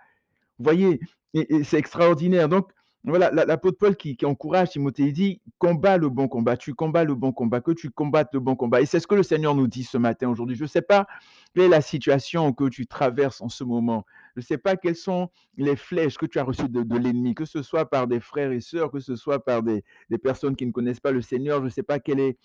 Vous 0.60 0.66
voyez, 0.66 1.00
c'est 1.64 1.78
extraordinaire. 1.78 2.50
Donc, 2.50 2.70
voilà, 3.04 3.32
l'apôtre 3.32 3.80
Paul 3.80 3.96
qui, 3.96 4.16
encourage 4.24 4.70
Timothée, 4.70 5.04
il 5.04 5.14
dit, 5.14 5.42
combat 5.58 5.98
le 5.98 6.10
bon 6.10 6.28
combat, 6.28 6.56
tu 6.56 6.76
combats 6.76 7.04
le 7.04 7.16
bon 7.16 7.32
combat, 7.32 7.60
que 7.60 7.72
tu 7.72 7.90
combattes 7.90 8.30
le 8.34 8.40
bon 8.40 8.56
combat. 8.56 8.82
Et 8.82 8.86
c'est 8.86 9.00
ce 9.00 9.08
que 9.08 9.16
le 9.16 9.24
Seigneur 9.24 9.56
nous 9.56 9.68
dit 9.68 9.84
ce 9.84 9.98
matin, 9.98 10.30
aujourd'hui. 10.30 10.56
Je 10.56 10.64
ne 10.64 10.68
sais 10.68 10.84
pas 10.84 11.08
quelle 11.56 11.64
est 11.64 11.70
la 11.70 11.82
situation 11.82 12.54
que 12.54 12.70
tu 12.70 12.86
traverses 12.86 13.42
en 13.42 13.50
ce 13.50 13.64
moment. 13.64 14.06
Je 14.36 14.42
ne 14.42 14.46
sais 14.46 14.60
pas 14.60 14.76
quelles 14.76 14.96
sont 14.96 15.30
les 15.58 15.76
flèches 15.76 16.18
que 16.18 16.28
tu 16.28 16.38
as 16.38 16.44
reçues 16.44 16.70
de, 16.70 16.84
de 16.84 16.98
l'ennemi, 16.98 17.34
que 17.34 17.46
ce 17.46 17.64
soit 17.64 17.90
par 17.90 18.06
des 18.06 18.20
frères 18.20 18.52
et 18.52 18.62
sœurs, 18.62 18.92
que 18.92 19.00
ce 19.00 19.16
soit 19.16 19.44
par 19.44 19.64
des, 19.64 19.84
des 20.12 20.18
personnes 20.20 20.56
qui 20.56 20.68
ne 20.68 20.72
connaissent 20.72 21.00
pas 21.00 21.12
le 21.12 21.22
Seigneur. 21.22 21.60
Je 21.60 21.66
ne 21.66 21.70
sais 21.70 21.84
pas 21.84 22.00
quel 22.00 22.20
est 22.20 22.38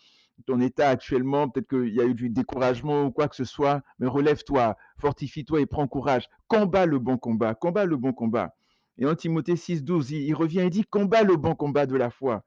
ton 0.45 0.61
état 0.61 0.89
actuellement, 0.89 1.49
peut-être 1.49 1.69
qu'il 1.69 1.95
y 1.95 2.01
a 2.01 2.05
eu 2.05 2.15
du 2.15 2.29
découragement 2.29 3.05
ou 3.05 3.11
quoi 3.11 3.29
que 3.29 3.37
ce 3.37 3.45
soit, 3.45 3.83
mais 3.99 4.07
relève-toi, 4.07 4.77
fortifie-toi 4.99 5.61
et 5.61 5.67
prends 5.67 5.87
courage. 5.87 6.29
Combat 6.49 6.87
le 6.87 6.99
bon 6.99 7.17
combat, 7.17 7.55
combat 7.55 7.85
le 7.85 7.97
bon 7.97 8.13
combat. 8.13 8.55
Et 8.99 9.07
en 9.07 9.15
Timothée 9.15 9.57
6, 9.57 9.85
12, 9.85 10.11
il, 10.13 10.35
revient 10.35 10.61
et 10.61 10.71
dit 10.71 10.85
combat 10.85 11.23
le 11.23 11.37
bon 11.37 11.55
combat 11.55 11.87
de 11.87 11.97
la 11.97 12.11
foi. 12.11 12.45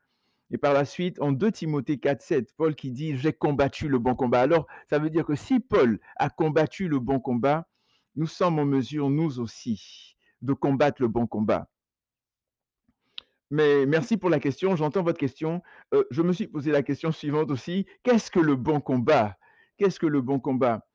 Et 0.51 0.57
par 0.57 0.73
la 0.73 0.83
suite, 0.83 1.21
en 1.21 1.31
2 1.31 1.51
Timothée 1.51 1.99
4, 1.99 2.21
7, 2.21 2.53
Paul 2.57 2.75
qui 2.75 2.91
dit 2.91 3.15
j'ai 3.17 3.33
combattu 3.33 3.87
le 3.87 3.99
bon 3.99 4.15
combat. 4.15 4.41
Alors, 4.41 4.65
ça 4.89 4.97
veut 4.97 5.11
dire 5.11 5.25
que 5.25 5.35
si 5.35 5.59
Paul 5.59 5.99
a 6.17 6.29
combattu 6.29 6.87
le 6.87 6.99
bon 6.99 7.19
combat, 7.19 7.67
nous 8.15 8.25
sommes 8.25 8.57
en 8.57 8.65
mesure, 8.65 9.09
nous 9.09 9.39
aussi, 9.39 10.15
de 10.41 10.53
combattre 10.53 11.01
le 11.01 11.07
bon 11.07 11.27
combat. 11.27 11.69
Mais 13.51 13.85
merci 13.85 14.17
pour 14.17 14.29
la 14.29 14.39
question, 14.39 14.75
j'entends 14.75 15.03
votre 15.03 15.17
question. 15.17 15.61
Euh, 15.93 16.03
je 16.11 16.21
me 16.21 16.33
suis 16.33 16.47
posé 16.47 16.71
la 16.71 16.83
question 16.83 17.11
suivante 17.11 17.49
aussi. 17.51 17.85
Qu'est-ce 18.03 18.29
que 18.29 18.39
le 18.39 18.55
bon 18.55 18.79
combat? 18.79 19.37
Qu'est-ce 19.77 19.99
que 19.99 20.05
le 20.05 20.21
bon 20.21 20.39
combat? 20.39 20.85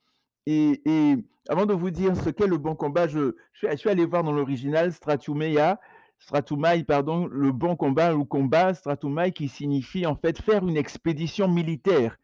Et, 0.47 1.17
avant 1.49 1.67
de 1.67 1.75
vous 1.75 1.91
dire 1.91 2.17
ce 2.17 2.31
qu'est 2.31 2.47
le 2.47 2.59
bon 2.59 2.75
combat, 2.75 3.07
je, 3.07 3.35
suis 3.53 3.89
allé 3.89 4.05
voir 4.05 4.25
dans 4.25 4.33
l'original 4.33 4.93
Stratumeia, 4.93 5.81
Stratumai, 6.19 6.85
pardon, 6.85 7.27
le 7.27 7.53
bon 7.53 7.77
combat 7.77 8.15
ou 8.15 8.25
combat, 8.25 8.73
Stratumai, 8.75 9.33
qui 9.33 9.49
signifie 9.49 10.07
en 10.07 10.17
fait 10.17 10.41
faire 10.41 10.67
une 10.67 10.77
expédition 10.77 11.49
militaire, 11.49 12.17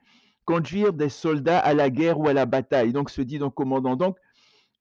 conduire 0.44 0.92
des 0.92 1.08
soldats 1.08 1.58
à 1.58 1.74
la 1.74 1.90
guerre 1.90 2.18
ou 2.18 2.28
à 2.28 2.32
la 2.32 2.46
bataille. 2.46 2.92
Donc, 2.92 3.10
se 3.10 3.20
dit 3.22 3.38
donc 3.38 3.54
commandant. 3.54 3.96
Donc, 3.96 4.16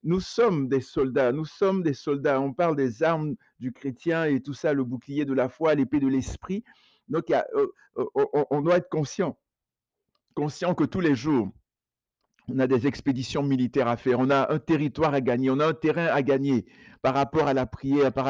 nous 0.04 0.22
sommes 0.22 0.70
des 0.70 0.80
soldats, 0.80 1.34
nous 1.34 1.46
sommes 1.46 1.84
des 1.84 1.94
soldats. 1.94 2.40
On 2.40 2.54
parle 2.54 2.76
des 2.78 3.04
armes 3.04 3.36
du 3.60 3.74
chrétien 3.74 4.26
et 4.26 4.42
tout 4.42 4.54
ça, 4.54 4.74
le 4.74 4.86
bouclier 4.86 5.26
de 5.26 5.34
la 5.34 5.50
foi, 5.50 5.76
l'épée 5.76 6.00
de 6.00 6.08
l'esprit. 6.08 6.64
Donc, 7.10 7.32
euh, 7.32 7.68
on, 8.16 8.46
on 8.52 8.62
doit 8.62 8.78
être 8.78 8.90
conscient, 8.90 9.38
conscient 10.34 10.74
que 10.76 10.86
tous 10.86 11.02
les 11.02 11.16
jours, 11.16 11.50
on 12.52 12.60
a 12.60 12.68
des 12.68 12.88
expéditions 12.88 13.44
militaires 13.44 13.88
à 13.88 13.98
faire, 13.98 14.20
on 14.20 14.30
a 14.30 14.52
un 14.52 14.60
territoire 14.60 15.14
à 15.14 15.22
gagner, 15.22 15.50
on 15.50 15.60
a 15.60 15.68
un 15.68 15.74
terrain 15.74 16.08
à 16.08 16.22
gagner 16.22 16.66
par 17.02 17.14
rapport 17.14 17.48
à 17.48 17.54
la 17.54 17.66
prière, 17.66 18.12
par, 18.12 18.26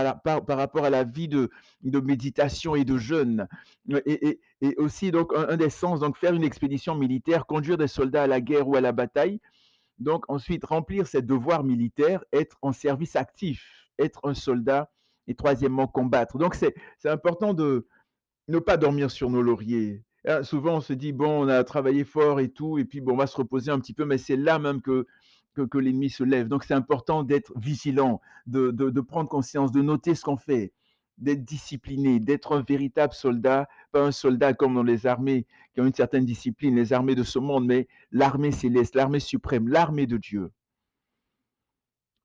rapport 0.48 0.86
à 0.86 0.90
la 0.90 1.04
vie 1.04 1.28
de, 1.28 1.50
méditation 1.82 2.76
et 2.76 2.86
de 2.86 2.98
jeûne. 2.98 3.48
Et 4.06 4.40
aussi, 4.78 5.12
donc, 5.12 5.34
un, 5.36 5.50
un, 5.50 5.58
des 5.58 5.70
sens, 5.70 6.02
donc, 6.02 6.18
faire 6.18 6.34
une 6.34 6.44
expédition 6.44 6.96
militaire, 6.96 7.46
conduire 7.48 7.78
des 7.78 7.88
soldats 7.88 8.24
à 8.24 8.28
la 8.28 8.42
guerre 8.42 8.68
ou 8.68 8.76
à 8.76 8.82
la 8.82 8.92
bataille. 8.92 9.40
Donc 10.00 10.24
ensuite, 10.30 10.66
remplir 10.66 11.08
ses 11.08 11.22
devoirs 11.22 11.64
militaires, 11.64 12.24
être 12.32 12.58
en 12.62 12.72
service 12.72 13.16
actif, 13.16 13.90
être 14.00 14.22
un 14.24 14.34
soldat 14.34 14.90
et 15.28 15.36
troisièmement, 15.36 15.88
combattre. 15.88 16.38
Donc 16.38 16.56
c'est 16.56 16.74
important 17.06 17.54
de 17.54 17.88
ne 18.48 18.60
pas 18.60 18.78
dormir 18.78 19.12
sur 19.12 19.30
nos 19.30 19.42
lauriers. 19.42 20.04
Hein, 20.26 20.44
souvent, 20.44 20.78
on 20.78 20.82
se 20.82 20.94
dit, 20.94 21.14
bon, 21.14 21.46
on 21.46 21.48
a 21.48 21.64
travaillé 21.64 22.04
fort 22.04 22.40
et 22.40 22.50
tout, 22.50 22.78
et 22.78 22.86
puis 22.86 23.02
bon, 23.02 23.14
on 23.14 23.18
va 23.18 23.28
se 23.28 23.38
reposer 23.38 23.72
un 23.72 23.80
petit 23.80 23.94
peu, 23.94 24.06
mais 24.06 24.18
c'est 24.18 24.36
là 24.36 24.60
même 24.60 24.82
que, 24.82 25.08
que, 25.54 25.62
que 25.62 25.78
l'ennemi 25.78 26.10
se 26.10 26.24
lève. 26.24 26.48
Donc 26.48 26.64
c'est 26.64 26.74
important 26.74 27.24
d'être 27.24 27.54
vigilant, 27.58 28.22
de, 28.48 28.72
de, 28.72 28.90
de 28.90 29.02
prendre 29.02 29.30
conscience, 29.30 29.72
de 29.72 29.82
noter 29.82 30.16
ce 30.16 30.24
qu'on 30.24 30.38
fait, 30.38 30.74
d'être 31.18 31.44
discipliné, 31.46 32.20
d'être 32.20 32.56
un 32.56 32.64
véritable 32.68 33.14
soldat, 33.14 33.68
pas 33.92 34.02
un 34.04 34.12
soldat 34.12 34.54
comme 34.54 34.76
dans 34.76 34.84
les 34.84 35.06
armées 35.06 35.46
qui 35.74 35.82
ont 35.82 35.86
une 35.86 35.94
certaine 35.94 36.26
discipline, 36.26 36.76
les 36.76 36.94
armées 36.94 37.16
de 37.16 37.24
ce 37.24 37.40
monde, 37.40 37.66
mais 37.66 37.88
l'armée 38.12 38.52
céleste, 38.52 38.96
l'armée 38.96 39.20
suprême, 39.20 39.68
l'armée 39.68 40.08
de 40.08 40.18
Dieu. 40.18 40.52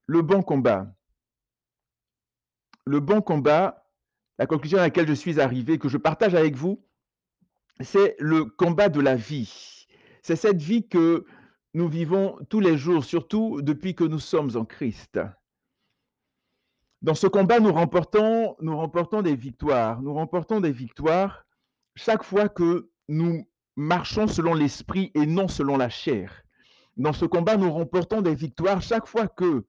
Le 0.07 0.23
bon 0.23 0.43
combat. 0.43 0.95
Le 2.87 3.01
bon 3.01 3.23
combat, 3.23 3.87
la 4.39 4.47
conclusion 4.47 4.79
à 4.79 4.83
laquelle 4.83 5.09
je 5.09 5.15
suis 5.15 5.41
arrivé, 5.41 5.79
que 5.79 5.89
je 5.89 5.97
partage 5.97 6.35
avec 6.35 6.55
vous, 6.55 6.85
c'est 7.81 8.17
le 8.19 8.45
combat 8.45 8.89
de 8.89 9.01
la 9.01 9.17
vie. 9.17 9.87
C'est 10.23 10.37
cette 10.37 10.63
vie 10.63 10.87
que 10.89 11.25
nous 11.75 11.89
vivons 11.89 12.39
tous 12.49 12.61
les 12.61 12.79
jours, 12.79 13.05
surtout 13.05 13.61
depuis 13.63 13.95
que 13.95 14.05
nous 14.05 14.21
sommes 14.21 14.57
en 14.57 14.65
Christ. 14.65 15.19
Dans 17.03 17.15
ce 17.15 17.27
combat, 17.27 17.61
nous 17.61 17.73
remportons, 17.73 18.57
des 19.23 19.37
victoires. 19.37 20.01
Nous 20.01 20.15
remportons 20.15 20.61
des 20.61 20.73
victoires 20.73 21.45
chaque 21.97 22.23
fois 22.23 22.49
que 22.49 22.89
nous 23.09 23.47
marchons 23.77 24.27
selon 24.27 24.55
l'esprit 24.55 25.11
et 25.15 25.27
non 25.27 25.49
selon 25.49 25.77
la 25.77 25.91
chair. 25.91 26.45
Dans 26.97 27.13
ce 27.13 27.27
combat, 27.27 27.57
nous 27.57 27.71
remportons 27.71 28.23
des 28.23 28.35
victoires 28.35 28.81
chaque 28.81 29.07
fois 29.07 29.27
que 29.27 29.67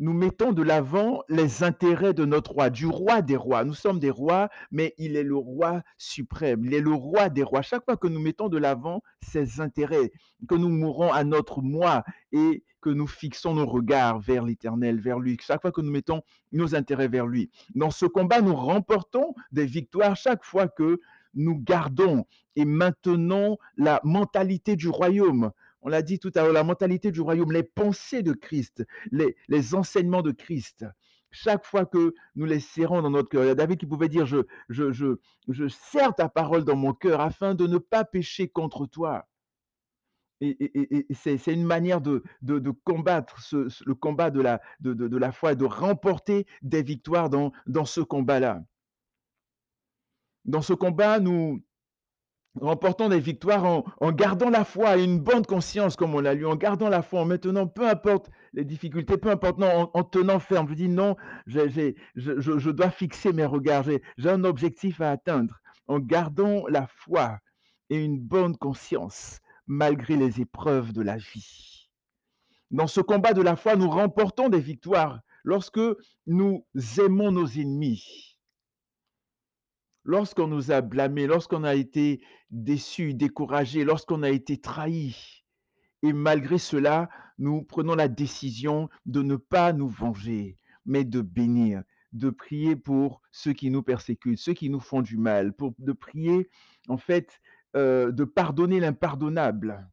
nous 0.00 0.12
mettons 0.12 0.52
de 0.52 0.62
l'avant 0.62 1.22
les 1.28 1.62
intérêts 1.62 2.14
de 2.14 2.24
notre 2.24 2.52
roi, 2.52 2.70
du 2.70 2.86
roi 2.86 3.22
des 3.22 3.36
rois. 3.36 3.64
Nous 3.64 3.74
sommes 3.74 4.00
des 4.00 4.10
rois, 4.10 4.48
mais 4.70 4.94
il 4.98 5.16
est 5.16 5.22
le 5.22 5.36
roi 5.36 5.82
suprême, 5.98 6.64
il 6.64 6.74
est 6.74 6.80
le 6.80 6.92
roi 6.92 7.28
des 7.28 7.42
rois. 7.42 7.62
Chaque 7.62 7.84
fois 7.84 7.96
que 7.96 8.08
nous 8.08 8.20
mettons 8.20 8.48
de 8.48 8.58
l'avant 8.58 9.02
ses 9.22 9.60
intérêts, 9.60 10.10
que 10.48 10.54
nous 10.54 10.68
mourons 10.68 11.12
à 11.12 11.22
notre 11.22 11.62
moi 11.62 12.02
et 12.32 12.64
que 12.80 12.90
nous 12.90 13.06
fixons 13.06 13.54
nos 13.54 13.66
regards 13.66 14.18
vers 14.18 14.44
l'Éternel, 14.44 15.00
vers 15.00 15.18
lui, 15.18 15.38
chaque 15.40 15.62
fois 15.62 15.72
que 15.72 15.80
nous 15.80 15.90
mettons 15.90 16.22
nos 16.52 16.74
intérêts 16.74 17.08
vers 17.08 17.26
lui. 17.26 17.50
Dans 17.74 17.90
ce 17.90 18.04
combat, 18.04 18.42
nous 18.42 18.54
remportons 18.54 19.34
des 19.52 19.64
victoires 19.64 20.16
chaque 20.16 20.44
fois 20.44 20.68
que 20.68 21.00
nous 21.34 21.58
gardons 21.58 22.26
et 22.56 22.64
maintenons 22.64 23.58
la 23.76 24.00
mentalité 24.04 24.76
du 24.76 24.88
royaume, 24.88 25.50
on 25.84 25.90
l'a 25.90 26.02
dit 26.02 26.18
tout 26.18 26.32
à 26.34 26.42
l'heure, 26.42 26.52
la 26.52 26.64
mentalité 26.64 27.12
du 27.12 27.20
royaume, 27.20 27.52
les 27.52 27.62
pensées 27.62 28.22
de 28.22 28.32
Christ, 28.32 28.84
les, 29.12 29.74
enseignements 29.74 30.22
de 30.22 30.32
Christ. 30.32 30.86
Chaque 31.30 31.66
fois 31.66 31.84
que 31.84 32.14
nous 32.36 32.46
les 32.46 32.60
serrons 32.60 33.02
dans 33.02 33.10
notre 33.10 33.28
cœur, 33.28 33.44
il 33.44 33.48
y 33.48 33.50
a 33.50 33.54
David 33.54 33.78
qui 33.78 33.86
pouvait 33.86 34.08
dire, 34.08 34.24
je, 34.24 34.38
je, 34.68 35.68
serre 35.68 36.14
ta 36.14 36.28
parole 36.28 36.64
dans 36.64 36.76
mon 36.76 36.94
cœur 36.94 37.20
afin 37.20 37.54
de 37.54 37.66
ne 37.66 37.76
pas 37.76 38.04
pécher 38.04 38.48
contre 38.48 38.86
toi. 38.86 39.28
Et, 40.40 41.06
c'est 41.14 41.52
une 41.52 41.64
manière 41.64 42.00
de, 42.00 42.22
combattre 42.84 43.36
le 43.52 43.94
combat 43.94 44.30
de 44.30 44.40
la, 44.40 45.32
foi 45.32 45.52
et 45.52 45.56
de 45.56 45.66
remporter 45.66 46.46
des 46.62 46.82
victoires 46.82 47.28
dans 47.28 47.84
ce 47.84 48.00
combat-là. 48.00 48.62
Dans 50.46 50.62
ce 50.62 50.72
combat, 50.72 51.20
nous, 51.20 51.62
remportant 52.60 53.08
des 53.08 53.20
victoires 53.20 53.64
en, 53.64 54.12
gardant 54.12 54.50
la 54.50 54.64
foi 54.64 54.96
et 54.96 55.04
une 55.04 55.18
bonne 55.18 55.44
conscience, 55.44 55.96
comme 55.96 56.14
on 56.14 56.20
l'a 56.20 56.34
lu, 56.34 56.46
en 56.46 56.56
gardant 56.56 56.88
la 56.88 57.02
foi, 57.02 57.20
en 57.20 57.24
maintenant, 57.24 57.66
peu 57.66 57.88
importe 57.88 58.30
les 58.52 58.64
difficultés, 58.64 59.16
peu 59.16 59.30
importe, 59.30 59.58
non, 59.58 59.66
en, 59.66 59.90
en 59.92 60.04
tenant 60.04 60.38
ferme. 60.38 60.68
Je 60.68 60.74
dis 60.74 60.88
non, 60.88 61.16
je, 61.46 61.92
je, 62.14 62.70
dois 62.70 62.90
fixer 62.90 63.32
mes 63.32 63.44
regards, 63.44 63.84
j'ai 63.84 64.30
un 64.30 64.44
objectif 64.44 65.00
à 65.00 65.10
atteindre, 65.10 65.58
en 65.88 65.98
gardant 65.98 66.64
la 66.68 66.86
foi 66.86 67.38
et 67.90 68.02
une 68.02 68.20
bonne 68.20 68.56
conscience, 68.56 69.40
malgré 69.66 70.16
les 70.16 70.40
épreuves 70.40 70.92
de 70.92 71.02
la 71.02 71.16
vie. 71.16 71.88
Dans 72.70 72.86
ce 72.86 73.00
combat 73.00 73.34
de 73.34 73.42
la 73.42 73.56
foi, 73.56 73.76
nous 73.76 73.90
remportons 73.90 74.48
des 74.48 74.60
victoires 74.60 75.20
lorsque 75.44 75.80
nous 76.26 76.64
aimons 76.98 77.30
nos 77.30 77.46
ennemis 77.46 78.33
lorsqu'on 80.04 80.46
nous 80.46 80.70
a 80.70 80.80
blâmés, 80.80 81.26
lorsqu'on 81.26 81.64
a 81.64 81.74
été 81.74 82.22
déçus, 82.50 83.14
découragés, 83.14 83.84
lorsqu'on 83.84 84.22
a 84.22 84.30
été 84.30 84.58
trahis. 84.58 85.44
Et 86.02 86.12
malgré 86.12 86.58
cela, 86.58 87.08
nous 87.38 87.62
prenons 87.62 87.94
la 87.94 88.08
décision 88.08 88.88
de 89.06 89.22
ne 89.22 89.36
pas 89.36 89.72
nous 89.72 89.88
venger, 89.88 90.58
mais 90.84 91.04
de 91.04 91.22
bénir, 91.22 91.82
de 92.12 92.30
prier 92.30 92.76
pour 92.76 93.22
ceux 93.32 93.52
qui 93.52 93.70
nous 93.70 93.82
persécutent, 93.82 94.38
ceux 94.38 94.52
qui 94.52 94.68
nous 94.68 94.80
font 94.80 95.02
du 95.02 95.16
mal, 95.16 95.52
pour 95.54 95.74
de 95.78 95.92
prier, 95.92 96.50
en 96.88 96.98
fait, 96.98 97.40
euh, 97.74 98.12
de 98.12 98.24
pardonner 98.24 98.80
l'impardonnable. 98.80 99.88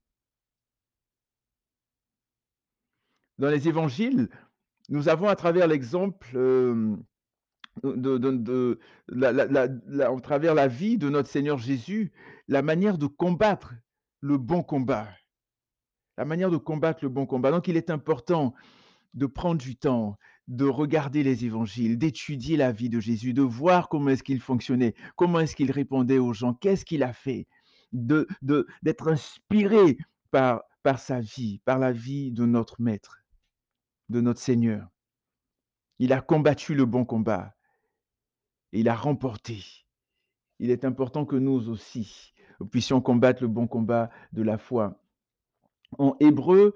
Dans 3.39 3.50
les 3.50 3.68
évangiles, 3.68 4.30
nous 4.89 5.10
avons 5.10 5.30
à 5.30 5.36
travers 5.36 5.68
l'exemple 5.68 6.30
euh, 6.36 6.96
de, 7.84 8.18
de, 8.18 8.32
de 8.32 8.80
la, 9.08 9.32
la, 9.32 9.68
la, 9.88 10.22
travers 10.22 10.54
la 10.56 10.68
vie 10.68 10.98
de 10.98 11.10
notre 11.10 11.30
Seigneur 11.30 11.58
Jésus, 11.58 12.12
la 12.48 12.62
manière 12.62 12.98
de 12.98 13.08
combattre 13.08 13.74
le 14.20 14.38
bon 14.38 14.63
combat. 14.63 15.10
La 16.18 16.25
manière 16.25 16.51
de 16.51 16.58
combattre 16.58 17.00
le 17.04 17.10
bon 17.10 17.25
combat. 17.25 17.51
Donc 17.51 17.68
il 17.68 17.78
est 17.78 17.90
important 17.90 18.54
de 19.13 19.25
prendre 19.25 19.62
du 19.62 19.75
temps, 19.75 20.18
de 20.48 20.66
regarder 20.66 21.24
les 21.24 21.46
évangiles, 21.46 21.98
d'étudier 21.98 22.58
la 22.58 22.72
vie 22.72 22.90
de 22.90 23.00
Jésus, 23.00 23.34
de 23.34 23.42
voir 23.42 23.90
comment 23.90 24.10
est-ce 24.10 24.24
qu'il 24.24 24.40
fonctionnait, 24.40 24.94
comment 25.16 25.40
est-ce 25.40 25.56
qu'il 25.56 25.72
répondait 25.72 26.20
aux 26.20 26.34
gens, 26.34 26.54
qu'est-ce 26.54 26.86
qu'il 26.86 27.04
a 27.04 27.13
fait, 27.13 27.48
de, 27.94 28.28
de, 28.42 28.68
d'être 28.84 29.08
inspiré 29.08 29.98
par, 30.30 30.62
par 30.84 31.00
sa 31.00 31.20
vie, 31.20 31.60
par 31.66 31.80
la 31.80 31.92
vie 31.92 32.32
de 32.32 32.46
notre 32.46 32.82
Maître, 32.82 33.20
de 34.10 34.22
notre 34.22 34.40
Seigneur. 34.40 34.88
Il 36.00 36.13
a 36.13 36.22
combattu 36.22 36.74
le 36.74 36.86
bon 36.86 37.06
combat 37.06 37.54
et 38.74 38.80
il 38.80 38.90
a 38.90 38.96
remporté. 38.96 39.58
Il 40.60 40.70
est 40.70 40.86
important 40.86 41.25
que 41.25 41.36
nous 41.36 41.70
aussi 41.70 42.34
puissions 42.70 43.01
combattre 43.01 43.42
le 43.42 43.48
bon 43.48 43.68
combat 43.68 44.10
de 44.34 44.44
la 44.44 44.58
foi. 44.58 45.01
En 45.98 46.16
hébreu, 46.20 46.74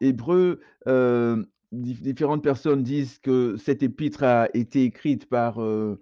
hébreu 0.00 0.60
euh, 0.88 1.44
différentes 1.72 2.42
personnes 2.42 2.82
disent 2.82 3.18
que 3.18 3.56
cette 3.56 3.82
épître 3.82 4.24
a 4.24 4.48
été 4.54 4.84
écrite 4.84 5.26
par, 5.26 5.62
euh, 5.62 6.00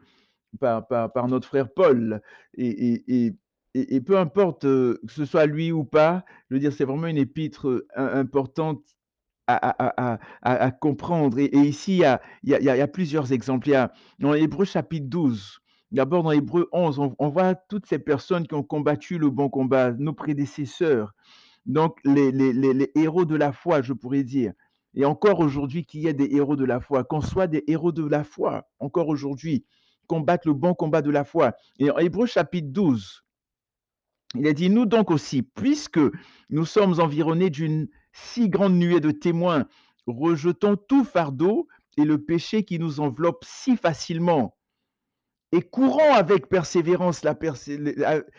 par, 0.58 0.86
par, 0.86 1.28
notre 1.28 1.46
frère 1.46 1.72
Paul. 1.72 2.22
Et, 2.54 3.02
et, 3.06 3.36
et, 3.74 4.00
peu 4.00 4.18
importe 4.18 4.64
euh, 4.64 4.98
que 5.06 5.12
ce 5.12 5.24
soit 5.24 5.46
lui 5.46 5.70
ou 5.70 5.84
pas, 5.84 6.24
je 6.48 6.54
veux 6.54 6.60
dire, 6.60 6.72
c'est 6.72 6.84
vraiment 6.84 7.06
une 7.06 7.18
épître 7.18 7.84
importante 7.94 8.82
à, 9.48 10.70
comprendre. 10.70 11.38
Et, 11.38 11.56
ici, 11.56 12.02
il 12.42 12.50
y, 12.50 12.68
a, 12.68 12.88
plusieurs 12.88 13.32
exemples. 13.32 13.68
Il 13.68 13.72
y 13.72 13.74
a 13.74 13.92
dans 14.18 14.34
Hébreu 14.34 14.64
chapitre 14.64 15.06
12, 15.08 15.60
d'abord 15.90 16.22
dans 16.22 16.32
Hébreu 16.32 16.68
11, 16.72 17.00
on, 17.18 17.28
voit 17.28 17.54
toutes 17.54 17.86
ces 17.86 17.98
personnes 17.98 18.46
qui 18.46 18.54
ont 18.54 18.62
combattu 18.62 19.18
le 19.18 19.30
bon 19.30 19.48
combat, 19.48 19.92
nos 19.92 20.12
prédécesseurs, 20.12 21.14
donc 21.66 21.98
les 22.04 22.90
héros 22.94 23.24
de 23.24 23.36
la 23.36 23.52
foi, 23.52 23.82
je 23.82 23.92
pourrais 23.92 24.24
dire. 24.24 24.52
Et 24.94 25.04
encore 25.04 25.40
aujourd'hui, 25.40 25.84
qu'il 25.84 26.00
y 26.00 26.08
ait 26.08 26.14
des 26.14 26.34
héros 26.34 26.56
de 26.56 26.64
la 26.64 26.80
foi, 26.80 27.04
qu'on 27.04 27.20
soit 27.20 27.46
des 27.46 27.64
héros 27.66 27.92
de 27.92 28.06
la 28.06 28.24
foi, 28.24 28.68
encore 28.78 29.08
aujourd'hui, 29.08 29.64
combattre 30.06 30.48
le 30.48 30.54
bon 30.54 30.74
combat 30.74 31.02
de 31.02 31.10
la 31.10 31.24
foi. 31.24 31.52
Et 31.78 31.90
en 31.90 31.98
Hébreu 31.98 32.26
chapitre 32.26 32.68
12, 32.70 33.22
il 34.34 34.46
a 34.46 34.52
dit, 34.52 34.70
nous 34.70 34.86
donc 34.86 35.10
aussi, 35.10 35.42
puisque 35.42 36.00
nous 36.50 36.64
sommes 36.64 37.00
environnés 37.00 37.50
d'une 37.50 37.88
si 38.12 38.48
grande 38.48 38.74
nuée 38.74 39.00
de 39.00 39.10
témoins, 39.10 39.66
rejetons 40.06 40.76
tout 40.76 41.04
fardeau 41.04 41.68
et 41.96 42.04
le 42.04 42.22
péché 42.22 42.64
qui 42.64 42.78
nous 42.78 43.00
enveloppe 43.00 43.44
si 43.44 43.76
facilement, 43.76 44.58
et 45.52 45.62
courons 45.62 46.12
avec 46.12 46.48
persévérance, 46.48 47.24
la 47.24 47.34
persé 47.34 47.78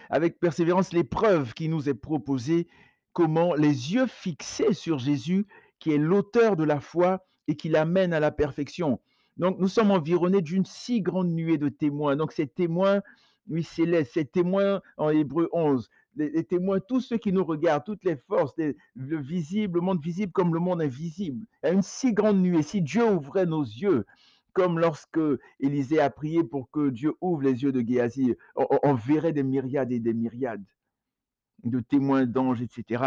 avec 0.10 0.40
persévérance 0.40 0.94
l'épreuve 0.94 1.54
qui 1.54 1.68
nous 1.68 1.90
est 1.90 1.96
proposée, 1.96 2.68
comment 3.14 3.56
les 3.56 3.94
yeux 3.94 4.06
fixés 4.06 4.74
sur 4.74 5.00
Jésus, 5.00 5.48
qui 5.80 5.92
est 5.92 5.98
l'auteur 5.98 6.56
de 6.56 6.64
la 6.64 6.80
foi 6.80 7.26
et 7.48 7.56
qui 7.56 7.70
l'amène 7.70 8.14
à 8.14 8.20
la 8.20 8.32
perfection. 8.32 9.00
Donc 9.38 9.58
nous 9.58 9.68
sommes 9.68 9.90
environnés 9.90 10.42
d'une 10.42 10.66
si 10.66 11.02
grande 11.02 11.32
nuée 11.32 11.58
de 11.58 11.70
témoins. 11.70 12.16
Donc 12.16 12.32
ces 12.32 12.46
témoins, 12.46 13.02
oui, 13.50 13.64
célestes, 13.64 14.14
ces 14.14 14.26
témoins 14.26 14.82
en 14.98 15.10
Hébreu 15.10 15.50
11, 15.52 15.90
les, 16.16 16.44
témoins, 16.44 16.80
tous 16.80 17.02
ceux 17.02 17.18
qui 17.18 17.32
nous 17.32 17.44
regardent, 17.44 17.86
toutes 17.86 18.04
les 18.04 18.18
forces, 18.18 18.54
le 18.58 19.18
visible, 19.18 19.80
le 19.80 19.86
monde 19.86 20.02
visible 20.02 20.32
comme 20.32 20.54
le 20.54 20.60
monde 20.60 20.82
invisible. 20.82 21.46
Une 21.64 21.82
si 21.82 22.14
grande 22.14 22.42
nuée. 22.42 22.62
Si 22.62 22.82
Dieu 22.82 23.06
ouvrait 23.06 23.46
nos 23.46 23.64
yeux, 23.64 24.06
comme 24.54 24.80
lorsque 24.80 25.20
Élisée 25.60 26.00
a 26.00 26.10
prié 26.10 26.44
pour 26.44 26.70
que 26.72 26.90
Dieu 26.90 27.14
ouvre 27.22 27.44
les 27.44 27.64
yeux 27.64 27.72
de 27.72 27.82
Géasi, 27.82 28.36
on, 28.56 28.66
on 28.84 28.94
verrait 28.94 29.34
des 29.34 29.44
myriades 29.44 29.92
et 29.92 30.00
des 30.00 30.14
myriades 30.14 30.66
de 31.64 31.80
témoins 31.80 32.26
d'anges, 32.26 32.62
etc. 32.62 33.04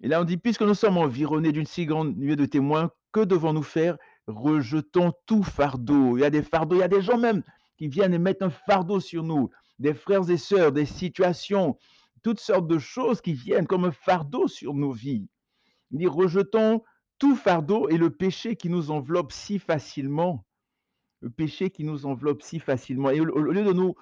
Et 0.00 0.08
là, 0.08 0.20
on 0.20 0.24
dit, 0.24 0.36
puisque 0.36 0.62
nous 0.62 0.74
sommes 0.74 0.98
environnés 0.98 1.52
d'une 1.52 1.66
si 1.66 1.86
grande 1.86 2.16
nuée 2.16 2.36
de 2.36 2.46
témoins, 2.46 2.90
que 3.12 3.20
devons-nous 3.20 3.62
faire? 3.62 3.96
Rejetons 4.26 5.12
tout 5.26 5.42
fardeau. 5.42 6.16
Il 6.16 6.20
y 6.20 6.24
a 6.24 6.30
des 6.30 6.42
fardeaux, 6.42 6.76
il 6.76 6.80
y 6.80 6.84
a 6.84 6.88
des 6.88 7.02
gens 7.02 7.18
même 7.18 7.42
qui 7.76 7.88
viennent 7.88 8.14
et 8.14 8.18
mettent 8.18 8.42
un 8.42 8.50
fardeau 8.50 9.00
sur 9.00 9.22
nous, 9.22 9.50
des 9.78 9.94
frères 9.94 10.30
et 10.30 10.36
sœurs, 10.36 10.72
des 10.72 10.86
situations, 10.86 11.76
toutes 12.22 12.40
sortes 12.40 12.68
de 12.68 12.78
choses 12.78 13.20
qui 13.20 13.32
viennent 13.32 13.66
comme 13.66 13.84
un 13.84 13.92
fardeau 13.92 14.48
sur 14.48 14.74
nos 14.74 14.92
vies. 14.92 15.28
Il 15.90 15.98
dit, 15.98 16.06
rejetons 16.06 16.82
tout 17.18 17.36
fardeau 17.36 17.88
et 17.88 17.98
le 17.98 18.10
péché 18.10 18.56
qui 18.56 18.68
nous 18.68 18.90
enveloppe 18.90 19.32
si 19.32 19.58
facilement. 19.58 20.44
Le 21.20 21.30
péché 21.30 21.70
qui 21.70 21.84
nous 21.84 22.06
enveloppe 22.06 22.42
si 22.42 22.58
facilement. 22.58 23.10
Et 23.10 23.20
au, 23.20 23.24
lieu 23.24 23.64
de 23.64 23.72
nous 23.72 23.94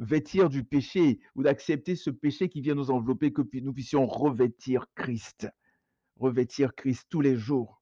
vêtir 0.00 0.48
du 0.48 0.64
péché 0.64 1.20
ou 1.36 1.42
d'accepter 1.44 1.94
ce 1.94 2.10
péché 2.10 2.48
qui 2.48 2.60
vient 2.60 2.74
nous 2.74 2.90
envelopper, 2.90 3.32
que 3.32 3.42
nous 3.60 3.72
puissions 3.72 4.06
revêtir 4.06 4.86
Christ. 4.96 5.48
Revêtir 6.16 6.74
Christ 6.74 7.06
tous 7.10 7.20
les 7.20 7.36
jours. 7.36 7.80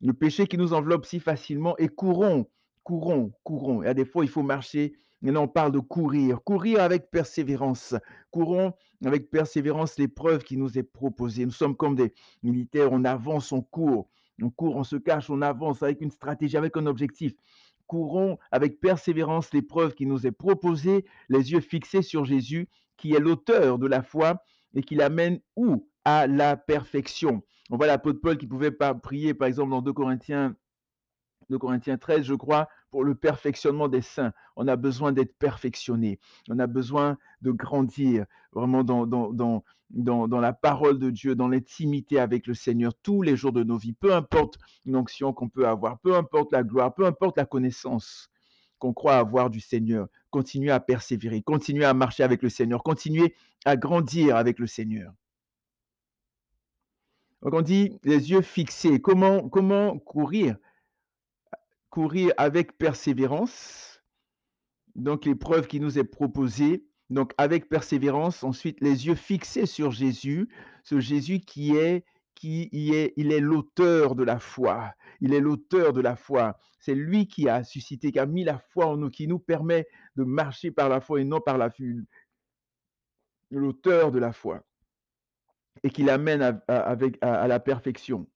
Le 0.00 0.12
péché 0.12 0.46
qui 0.46 0.58
nous 0.58 0.72
enveloppe 0.74 1.06
si 1.06 1.18
facilement 1.18 1.76
et 1.78 1.88
courons, 1.88 2.48
courons, 2.84 3.32
courons. 3.42 3.82
Et 3.82 3.88
à 3.88 3.94
des 3.94 4.04
fois, 4.04 4.24
il 4.24 4.30
faut 4.30 4.42
marcher. 4.42 4.94
Et 5.22 5.36
on 5.36 5.48
parle 5.48 5.72
de 5.72 5.78
courir. 5.78 6.42
Courir 6.42 6.80
avec 6.80 7.10
persévérance. 7.10 7.94
Courons 8.30 8.72
avec 9.04 9.30
persévérance 9.30 9.98
l'épreuve 9.98 10.44
qui 10.44 10.56
nous 10.56 10.78
est 10.78 10.82
proposée. 10.82 11.44
Nous 11.44 11.52
sommes 11.52 11.76
comme 11.76 11.94
des 11.94 12.12
militaires. 12.42 12.92
On 12.92 13.04
avance, 13.04 13.52
on 13.52 13.62
court. 13.62 14.08
On 14.42 14.50
court, 14.50 14.76
on 14.76 14.84
se 14.84 14.96
cache, 14.96 15.28
on 15.28 15.42
avance 15.42 15.82
avec 15.82 16.00
une 16.00 16.10
stratégie, 16.10 16.56
avec 16.56 16.76
un 16.76 16.86
objectif. 16.86 17.34
Courons 17.86 18.38
avec 18.50 18.80
persévérance 18.80 19.52
l'épreuve 19.52 19.94
qui 19.94 20.06
nous 20.06 20.26
est 20.26 20.32
proposée, 20.32 21.04
les 21.28 21.52
yeux 21.52 21.60
fixés 21.60 22.02
sur 22.02 22.24
Jésus, 22.24 22.68
qui 22.96 23.14
est 23.14 23.20
l'auteur 23.20 23.78
de 23.78 23.86
la 23.86 24.02
foi 24.02 24.42
et 24.74 24.82
qui 24.82 24.94
l'amène 24.94 25.40
où? 25.56 25.86
À 26.06 26.26
la 26.26 26.56
perfection. 26.56 27.42
On 27.68 27.76
voit 27.76 27.86
l'apôtre 27.86 28.20
Paul 28.22 28.38
qui 28.38 28.46
pouvait 28.46 28.70
pas 28.70 28.94
prier, 28.94 29.34
par 29.34 29.48
exemple, 29.48 29.70
dans 29.70 29.82
2 29.82 29.92
Corinthiens, 29.92 30.56
2 31.50 31.58
Corinthiens 31.58 31.98
13, 31.98 32.22
je 32.22 32.34
crois, 32.34 32.68
pour 32.90 33.04
le 33.04 33.14
perfectionnement 33.14 33.88
des 33.88 34.02
saints. 34.02 34.32
On 34.56 34.68
a 34.68 34.76
besoin 34.76 35.12
d'être 35.12 35.36
perfectionné. 35.38 36.18
On 36.48 36.58
a 36.58 36.66
besoin 36.66 37.18
de 37.42 37.50
grandir 37.50 38.26
vraiment 38.52 38.84
dans, 38.84 40.40
la 40.40 40.52
parole 40.52 40.98
de 40.98 41.10
Dieu, 41.10 41.34
dans 41.34 41.48
l'intimité 41.48 42.18
avec 42.18 42.46
le 42.46 42.54
Seigneur 42.54 42.92
tous 43.02 43.22
les 43.22 43.36
jours 43.36 43.52
de 43.52 43.62
nos 43.62 43.78
vies. 43.78 43.92
Peu 43.92 44.14
importe 44.14 44.58
une 44.86 44.96
onction 44.96 45.32
qu'on 45.32 45.48
peut 45.48 45.66
avoir, 45.66 45.98
peu 46.00 46.16
importe 46.16 46.52
la 46.52 46.62
gloire, 46.62 46.94
peu 46.94 47.06
importe 47.06 47.36
la 47.36 47.46
connaissance 47.46 48.28
qu'on 48.78 48.92
croit 48.92 49.16
avoir 49.16 49.50
du 49.50 49.60
Seigneur. 49.60 50.08
Continuez 50.30 50.70
à 50.70 50.80
persévérer, 50.80 51.42
continuez 51.42 51.84
à 51.84 51.94
marcher 51.94 52.22
avec 52.22 52.42
le 52.42 52.48
Seigneur, 52.48 52.82
continuez 52.82 53.34
à 53.64 53.76
grandir 53.76 54.36
avec 54.36 54.58
le 54.58 54.66
Seigneur. 54.66 55.12
Donc 57.42 57.54
on 57.54 57.62
dit 57.62 57.98
les 58.04 58.30
yeux 58.30 58.42
fixés. 58.42 59.00
Comment, 59.00 59.48
comment 59.48 59.98
courir 59.98 60.56
Courir 61.90 62.32
avec 62.36 62.78
persévérance. 62.78 64.02
Donc 64.94 65.24
l'épreuve 65.24 65.66
qui 65.66 65.80
nous 65.80 65.98
est 65.98 66.04
proposée. 66.04 66.86
Donc 67.10 67.32
avec 67.38 67.68
persévérance, 67.68 68.44
ensuite 68.44 68.80
les 68.80 69.06
yeux 69.06 69.16
fixés 69.16 69.66
sur 69.66 69.90
Jésus, 69.90 70.48
ce 70.84 71.00
Jésus 71.00 71.40
qui 71.40 71.76
est 71.76 72.04
qui 72.40 72.94
est, 72.94 73.12
l'auteur 73.40 74.14
de 74.14 74.22
la 74.22 74.38
foi. 74.38 74.94
Il 75.20 75.34
est 75.34 75.40
l'auteur 75.40 75.92
de 75.92 76.00
la 76.00 76.16
foi. 76.16 76.58
C'est 76.78 76.94
lui 76.94 77.28
qui 77.28 77.50
a 77.50 77.64
suscité, 77.64 78.12
qui 78.12 78.18
a 78.18 78.24
mis 78.24 78.44
la 78.44 78.58
foi 78.58 78.86
en 78.86 78.96
nous, 78.96 79.10
qui 79.10 79.28
nous 79.28 79.38
permet 79.38 79.86
de 80.16 80.24
marcher 80.24 80.70
par 80.70 80.88
la 80.88 81.02
foi 81.02 81.20
et 81.20 81.24
non 81.24 81.40
par 81.40 81.58
la 81.58 81.68
vue. 81.68 82.06
L'auteur 83.50 84.10
de 84.10 84.18
la 84.18 84.32
foi 84.32 84.64
et 85.82 85.90
qui 85.90 86.02
l'amène 86.02 86.62
à 86.68 86.96
la 87.48 87.60
perfection. 87.60 88.26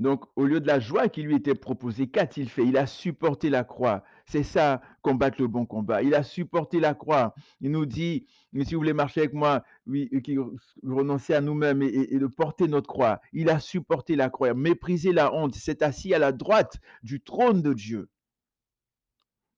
Donc, 0.00 0.24
au 0.34 0.44
lieu 0.44 0.60
de 0.60 0.66
la 0.66 0.80
joie 0.80 1.08
qui 1.08 1.22
lui 1.22 1.36
était 1.36 1.54
proposée, 1.54 2.08
qu'a-t-il 2.08 2.48
fait? 2.48 2.66
Il 2.66 2.76
a 2.76 2.86
supporté 2.86 3.48
la 3.48 3.62
croix. 3.62 4.02
C'est 4.26 4.42
ça, 4.42 4.80
combattre 5.02 5.40
le 5.40 5.46
bon 5.46 5.66
combat. 5.66 6.02
Il 6.02 6.16
a 6.16 6.24
supporté 6.24 6.80
la 6.80 6.94
croix. 6.94 7.32
Il 7.60 7.70
nous 7.70 7.86
dit, 7.86 8.26
si 8.52 8.74
vous 8.74 8.80
voulez 8.80 8.92
marcher 8.92 9.20
avec 9.20 9.34
moi, 9.34 9.62
oui, 9.86 10.10
qui 10.24 10.36
renoncer 10.82 11.34
à 11.34 11.40
nous-mêmes 11.40 11.82
et, 11.82 12.18
de 12.18 12.26
porter 12.26 12.66
notre 12.66 12.88
croix. 12.88 13.20
Il 13.32 13.48
a 13.50 13.60
supporté 13.60 14.16
la 14.16 14.30
croix, 14.30 14.52
méprisé 14.52 15.12
la 15.12 15.32
honte, 15.32 15.54
s'est 15.54 15.84
assis 15.84 16.12
à 16.12 16.18
la 16.18 16.32
droite 16.32 16.78
du 17.04 17.20
trône 17.20 17.62
de 17.62 17.72
Dieu. 17.72 18.08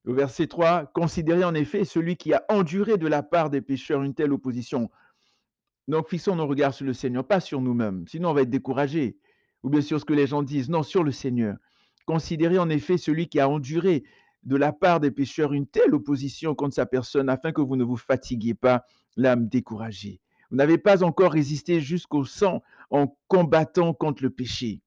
Au 0.05 0.13
verset 0.13 0.47
3, 0.47 0.85
considérez 0.93 1.43
en 1.43 1.55
effet 1.55 1.83
celui 1.83 2.15
qui 2.15 2.33
a 2.33 2.45
enduré 2.47 2.97
de 2.97 3.07
la 3.07 3.23
part 3.23 3.49
des 3.49 3.61
pécheurs 3.61 4.03
une 4.03 4.13
telle 4.13 4.31
opposition 4.31 4.89
donc, 5.87 6.09
fixons 6.09 6.35
nos 6.35 6.47
regards 6.47 6.73
sur 6.73 6.85
le 6.85 6.93
Seigneur, 6.93 7.25
pas 7.25 7.39
sur 7.39 7.61
nous-mêmes. 7.61 8.05
Sinon, 8.07 8.31
on 8.31 8.33
va 8.33 8.41
être 8.41 8.49
découragé. 8.49 9.17
Ou 9.63 9.69
bien 9.69 9.81
sur 9.81 9.99
ce 9.99 10.05
que 10.05 10.13
les 10.13 10.27
gens 10.27 10.43
disent. 10.43 10.69
Non, 10.69 10.83
sur 10.83 11.03
le 11.03 11.11
Seigneur. 11.11 11.57
Considérez 12.05 12.57
en 12.57 12.69
effet 12.69 12.97
celui 12.97 13.27
qui 13.27 13.39
a 13.39 13.49
enduré 13.49 14.03
de 14.43 14.55
la 14.55 14.71
part 14.71 14.99
des 14.99 15.11
pécheurs 15.11 15.53
une 15.53 15.67
telle 15.67 15.93
opposition 15.93 16.55
contre 16.55 16.75
sa 16.75 16.85
personne 16.85 17.29
afin 17.29 17.51
que 17.51 17.61
vous 17.61 17.75
ne 17.75 17.83
vous 17.83 17.97
fatiguiez 17.97 18.53
pas 18.53 18.85
l'âme 19.17 19.49
découragée. 19.49 20.21
Vous 20.49 20.57
n'avez 20.57 20.77
pas 20.77 21.03
encore 21.03 21.33
résisté 21.33 21.81
jusqu'au 21.81 22.23
sang 22.23 22.63
en 22.89 23.17
combattant 23.27 23.93
contre 23.93 24.23
le 24.23 24.29
péché. 24.29 24.81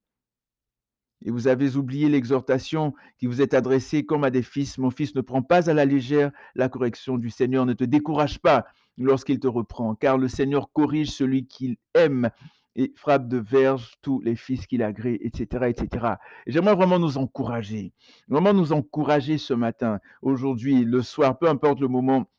Et 1.23 1.31
vous 1.31 1.49
avez 1.49 1.77
oublié 1.77 2.09
l'exhortation 2.09 2.95
qui 3.19 3.27
vous 3.27 3.43
est 3.43 3.53
adressée 3.53 4.07
comme 4.07 4.25
à 4.25 4.31
des 4.31 4.43
fils. 4.43 4.79
Mon 4.79 4.91
fils, 4.91 5.15
ne 5.15 5.21
prends 5.21 5.43
pas 5.43 5.69
à 5.69 5.75
la 5.75 5.85
légère 5.85 6.31
la 6.55 6.71
correction 6.71 7.19
du 7.19 7.29
Seigneur. 7.29 7.67
Ne 7.67 7.75
te 7.75 7.85
décourage 7.85 8.39
pas 8.39 8.65
lorsqu'il 8.97 9.39
te 9.39 9.47
reprend, 9.47 9.95
car 9.95 10.17
le 10.17 10.29
Seigneur 10.29 10.73
corrige 10.73 11.11
celui 11.11 11.47
qu'il 11.47 11.77
aime 11.95 12.31
et 12.77 12.93
frappe 12.97 13.29
de 13.29 13.39
verge 13.39 13.95
tous 14.03 14.21
les 14.21 14.37
fils 14.37 14.67
qu'il 14.67 14.83
agrée, 14.83 15.19
etc., 15.23 15.67
etc. 15.69 16.15
J'aimerais 16.47 16.75
vraiment 16.75 16.99
nous 16.99 17.19
encourager, 17.19 17.93
vraiment 18.29 18.53
nous 18.53 18.73
encourager 18.73 19.39
ce 19.39 19.55
matin, 19.55 20.01
aujourd'hui, 20.23 20.85
le 20.85 21.03
soir, 21.03 21.39
peu 21.39 21.49
importe 21.49 21.81
le 21.81 21.89
moment 21.89 22.31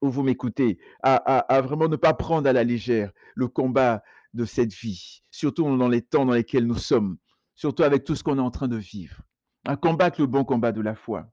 où 0.00 0.10
vous 0.10 0.22
m'écoutez, 0.22 0.78
à, 1.02 1.14
à, 1.16 1.38
à, 1.38 1.60
vraiment 1.60 1.88
ne 1.88 1.96
pas 1.96 2.14
prendre 2.14 2.48
à 2.48 2.52
la 2.52 2.64
légère 2.64 3.12
le 3.34 3.48
combat 3.48 4.02
de 4.34 4.44
cette 4.44 4.72
vie, 4.72 5.22
surtout 5.30 5.64
dans 5.76 5.88
les 5.88 6.02
temps 6.02 6.26
dans 6.26 6.32
lesquels 6.32 6.66
nous 6.66 6.76
sommes, 6.76 7.16
surtout 7.54 7.84
avec 7.84 8.04
tout 8.04 8.14
ce 8.14 8.22
qu'on 8.24 8.38
est 8.38 8.42
en 8.42 8.50
train 8.50 8.68
de 8.68 8.76
vivre, 8.76 9.22
à 9.66 9.76
combattre 9.76 10.20
le 10.20 10.26
bon 10.26 10.44
combat 10.44 10.72
de 10.72 10.80
la 10.80 10.94
foi. 10.94 11.30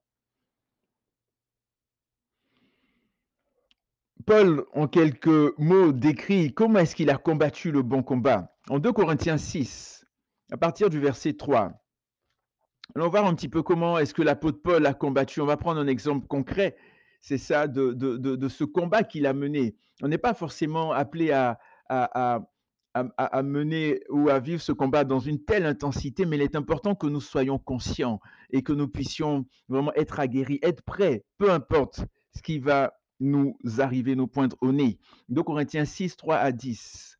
Paul, 4.26 4.66
en 4.74 4.88
quelques 4.88 5.58
mots, 5.58 5.92
décrit 5.92 6.54
comment 6.54 6.80
est-ce 6.80 6.96
qu'il 6.96 7.10
a 7.10 7.18
combattu 7.18 7.72
le 7.72 7.82
bon 7.82 8.04
combat. 8.04 8.56
En 8.70 8.80
2 8.80 8.92
Corinthiens 8.92 9.38
6, 9.38 10.06
à 10.52 10.58
partir 10.58 10.90
du 10.90 11.00
verset 11.00 11.34
3. 11.34 11.74
Allons 12.96 13.10
voir 13.10 13.26
un 13.26 13.36
petit 13.36 13.50
peu 13.50 13.64
comment 13.64 13.98
est-ce 13.98 14.14
que 14.14 14.22
l'apôtre 14.22 14.62
Paul 14.62 14.86
a 14.86 14.94
combattu. 14.94 15.42
On 15.42 15.46
va 15.46 15.58
prendre 15.58 15.80
un 15.80 15.88
exemple 15.88 16.28
concret, 16.28 16.76
c'est 17.22 17.38
ça, 17.38 17.68
de, 17.68 18.48
ce 18.50 18.64
combat 18.64 19.04
qu'il 19.04 19.26
a 19.26 19.34
mené. 19.34 19.76
On 20.02 20.08
n'est 20.08 20.18
pas 20.18 20.34
forcément 20.34 20.92
appelé 20.92 21.32
à, 21.32 21.60
à, 21.90 23.44
mener 23.44 24.02
ou 24.10 24.30
à 24.30 24.40
vivre 24.40 24.62
ce 24.62 24.72
combat 24.72 25.04
dans 25.04 25.20
une 25.20 25.44
telle 25.44 25.66
intensité, 25.66 26.26
mais 26.26 26.36
il 26.36 26.42
est 26.42 26.56
important 26.56 26.96
que 26.96 27.08
nous 27.08 27.22
soyons 27.22 27.60
conscients 27.60 28.20
et 28.50 28.62
que 28.62 28.74
nous 28.74 28.88
puissions 28.88 29.46
vraiment 29.70 29.94
être 29.94 30.20
aguerris, 30.20 30.60
être 30.62 30.84
prêts, 30.84 31.24
peu 31.38 31.52
importe 31.52 32.02
ce 32.36 32.42
qui 32.42 32.60
va 32.60 32.94
nous 33.22 33.56
arriver, 33.78 34.16
nous 34.16 34.28
poindre 34.28 34.58
au 34.60 34.74
nez. 34.74 35.00
2 35.30 35.44
Corinthiens 35.44 35.86
6, 35.86 36.18
3 36.18 36.36
à 36.36 36.52
10. 36.52 37.18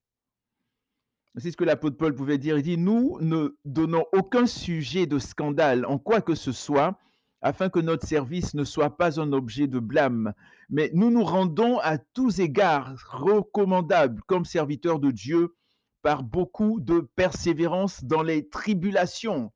C'est 1.38 1.52
ce 1.52 1.56
que 1.56 1.64
l'apôtre 1.64 1.96
Paul 1.96 2.14
pouvait 2.14 2.38
dire. 2.38 2.58
Il 2.58 2.64
dit, 2.64 2.78
nous 2.78 3.18
ne 3.22 3.56
donnons 3.64 4.04
aucun 4.12 4.46
sujet 4.46 5.06
de 5.06 5.18
scandale 5.18 5.86
en 5.86 5.98
quoi 5.98 6.20
que 6.20 6.36
ce 6.36 6.52
soit, 6.52 7.00
afin 7.42 7.70
que 7.70 7.80
notre 7.80 8.06
service 8.06 8.54
ne 8.54 8.64
soit 8.64 8.98
pas 8.98 9.20
un 9.20 9.32
objet 9.32 9.68
de 9.68 9.80
blâme, 9.80 10.34
mais 10.70 10.92
nous 10.94 11.10
nous 11.10 11.24
rendons 11.24 11.80
à 11.80 11.98
tous 11.98 12.40
égards 12.40 12.96
recommandables 13.10 14.22
comme 14.28 14.46
serviteurs 14.46 15.00
de 15.00 15.12
Dieu 15.12 15.56
par 16.02 16.24
beaucoup 16.24 16.80
de 16.80 17.00
persévérance 17.16 18.04
dans 18.04 18.24
les 18.24 18.48
tribulations, 18.50 19.52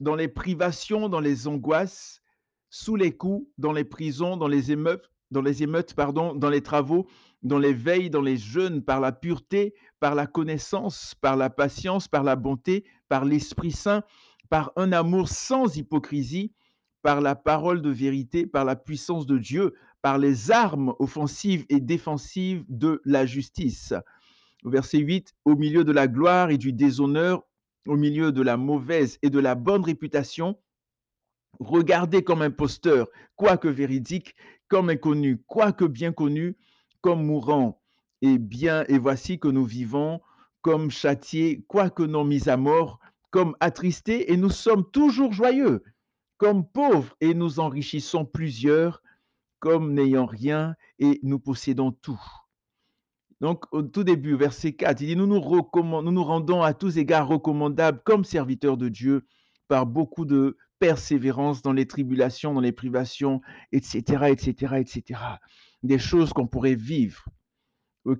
dans 0.00 0.14
les 0.14 0.28
privations, 0.28 1.08
dans 1.08 1.20
les 1.20 1.46
angoisses, 1.46 2.20
sous 2.70 2.96
les 2.96 3.12
coups, 3.12 3.46
dans 3.58 3.72
les 3.72 3.84
prisons, 3.84 4.36
dans 4.36 4.48
les 4.48 4.72
émeutes, 4.72 5.10
dans 5.30 5.42
les 5.42 5.66
pardon, 5.94 6.34
dans 6.34 6.50
les 6.50 6.62
travaux, 6.62 7.06
dans 7.42 7.58
les 7.58 7.72
veilles, 7.72 8.10
dans 8.10 8.22
les 8.22 8.36
jeûnes, 8.36 8.82
par 8.82 9.00
la 9.00 9.12
pureté, 9.12 9.74
par 10.00 10.14
la 10.14 10.26
connaissance, 10.26 11.14
par 11.20 11.36
la 11.36 11.50
patience, 11.50 12.08
par 12.08 12.24
la 12.24 12.36
bonté, 12.36 12.84
par 13.08 13.24
l'Esprit 13.24 13.70
Saint, 13.70 14.02
par 14.48 14.72
un 14.76 14.92
amour 14.92 15.28
sans 15.28 15.76
hypocrisie, 15.76 16.52
par 17.02 17.20
la 17.20 17.34
parole 17.34 17.80
de 17.82 17.90
vérité, 17.90 18.46
par 18.46 18.64
la 18.64 18.76
puissance 18.76 19.26
de 19.26 19.38
Dieu, 19.38 19.74
par 20.02 20.18
les 20.18 20.50
armes 20.50 20.94
offensives 20.98 21.64
et 21.68 21.80
défensives 21.80 22.64
de 22.68 23.00
la 23.04 23.26
justice. 23.26 23.94
Verset 24.64 24.98
8, 24.98 25.34
au 25.44 25.56
milieu 25.56 25.84
de 25.84 25.92
la 25.92 26.08
gloire 26.08 26.50
et 26.50 26.58
du 26.58 26.72
déshonneur, 26.72 27.44
au 27.86 27.96
milieu 27.96 28.32
de 28.32 28.42
la 28.42 28.56
mauvaise 28.56 29.18
et 29.22 29.30
de 29.30 29.38
la 29.38 29.54
bonne 29.54 29.84
réputation, 29.84 30.58
regardé 31.60 32.24
comme 32.24 32.42
imposteur, 32.42 33.08
quoique 33.36 33.68
véridique, 33.68 34.34
comme 34.68 34.90
inconnu, 34.90 35.42
quoique 35.46 35.84
bien 35.84 36.12
connu, 36.12 36.56
comme 37.00 37.24
mourant. 37.24 37.80
Et 38.22 38.38
bien, 38.38 38.84
et 38.88 38.98
voici 38.98 39.38
que 39.38 39.48
nous 39.48 39.64
vivons 39.64 40.20
comme 40.62 40.90
châtiés, 40.90 41.64
quoique 41.68 42.02
non 42.02 42.24
mis 42.24 42.48
à 42.48 42.56
mort, 42.56 42.98
comme 43.30 43.56
attristés, 43.60 44.32
et 44.32 44.36
nous 44.36 44.50
sommes 44.50 44.90
toujours 44.90 45.32
joyeux, 45.32 45.82
comme 46.36 46.66
pauvres, 46.66 47.16
et 47.20 47.32
nous 47.32 47.60
enrichissons 47.60 48.24
plusieurs, 48.24 49.02
comme 49.58 49.94
n'ayant 49.94 50.26
rien, 50.26 50.74
et 50.98 51.20
nous 51.22 51.38
possédons 51.38 51.92
tout. 51.92 52.20
Donc, 53.40 53.64
au 53.72 53.82
tout 53.82 54.04
début, 54.04 54.34
verset 54.34 54.74
4, 54.74 55.00
il 55.00 55.06
dit, 55.06 55.16
nous, 55.16 55.26
nous 55.26 56.12
nous 56.12 56.24
rendons 56.24 56.62
à 56.62 56.74
tous 56.74 56.98
égards 56.98 57.28
recommandables 57.28 58.02
comme 58.04 58.24
serviteurs 58.24 58.76
de 58.76 58.88
Dieu 58.90 59.26
par 59.66 59.86
beaucoup 59.86 60.26
de 60.26 60.58
persévérance 60.80 61.62
dans 61.62 61.72
les 61.72 61.86
tribulations, 61.86 62.54
dans 62.54 62.60
les 62.60 62.72
privations, 62.72 63.40
etc., 63.70 64.30
etc., 64.30 64.74
etc. 64.78 65.20
Des 65.84 65.98
choses 65.98 66.32
qu'on 66.32 66.48
pourrait 66.48 66.74
vivre 66.74 67.24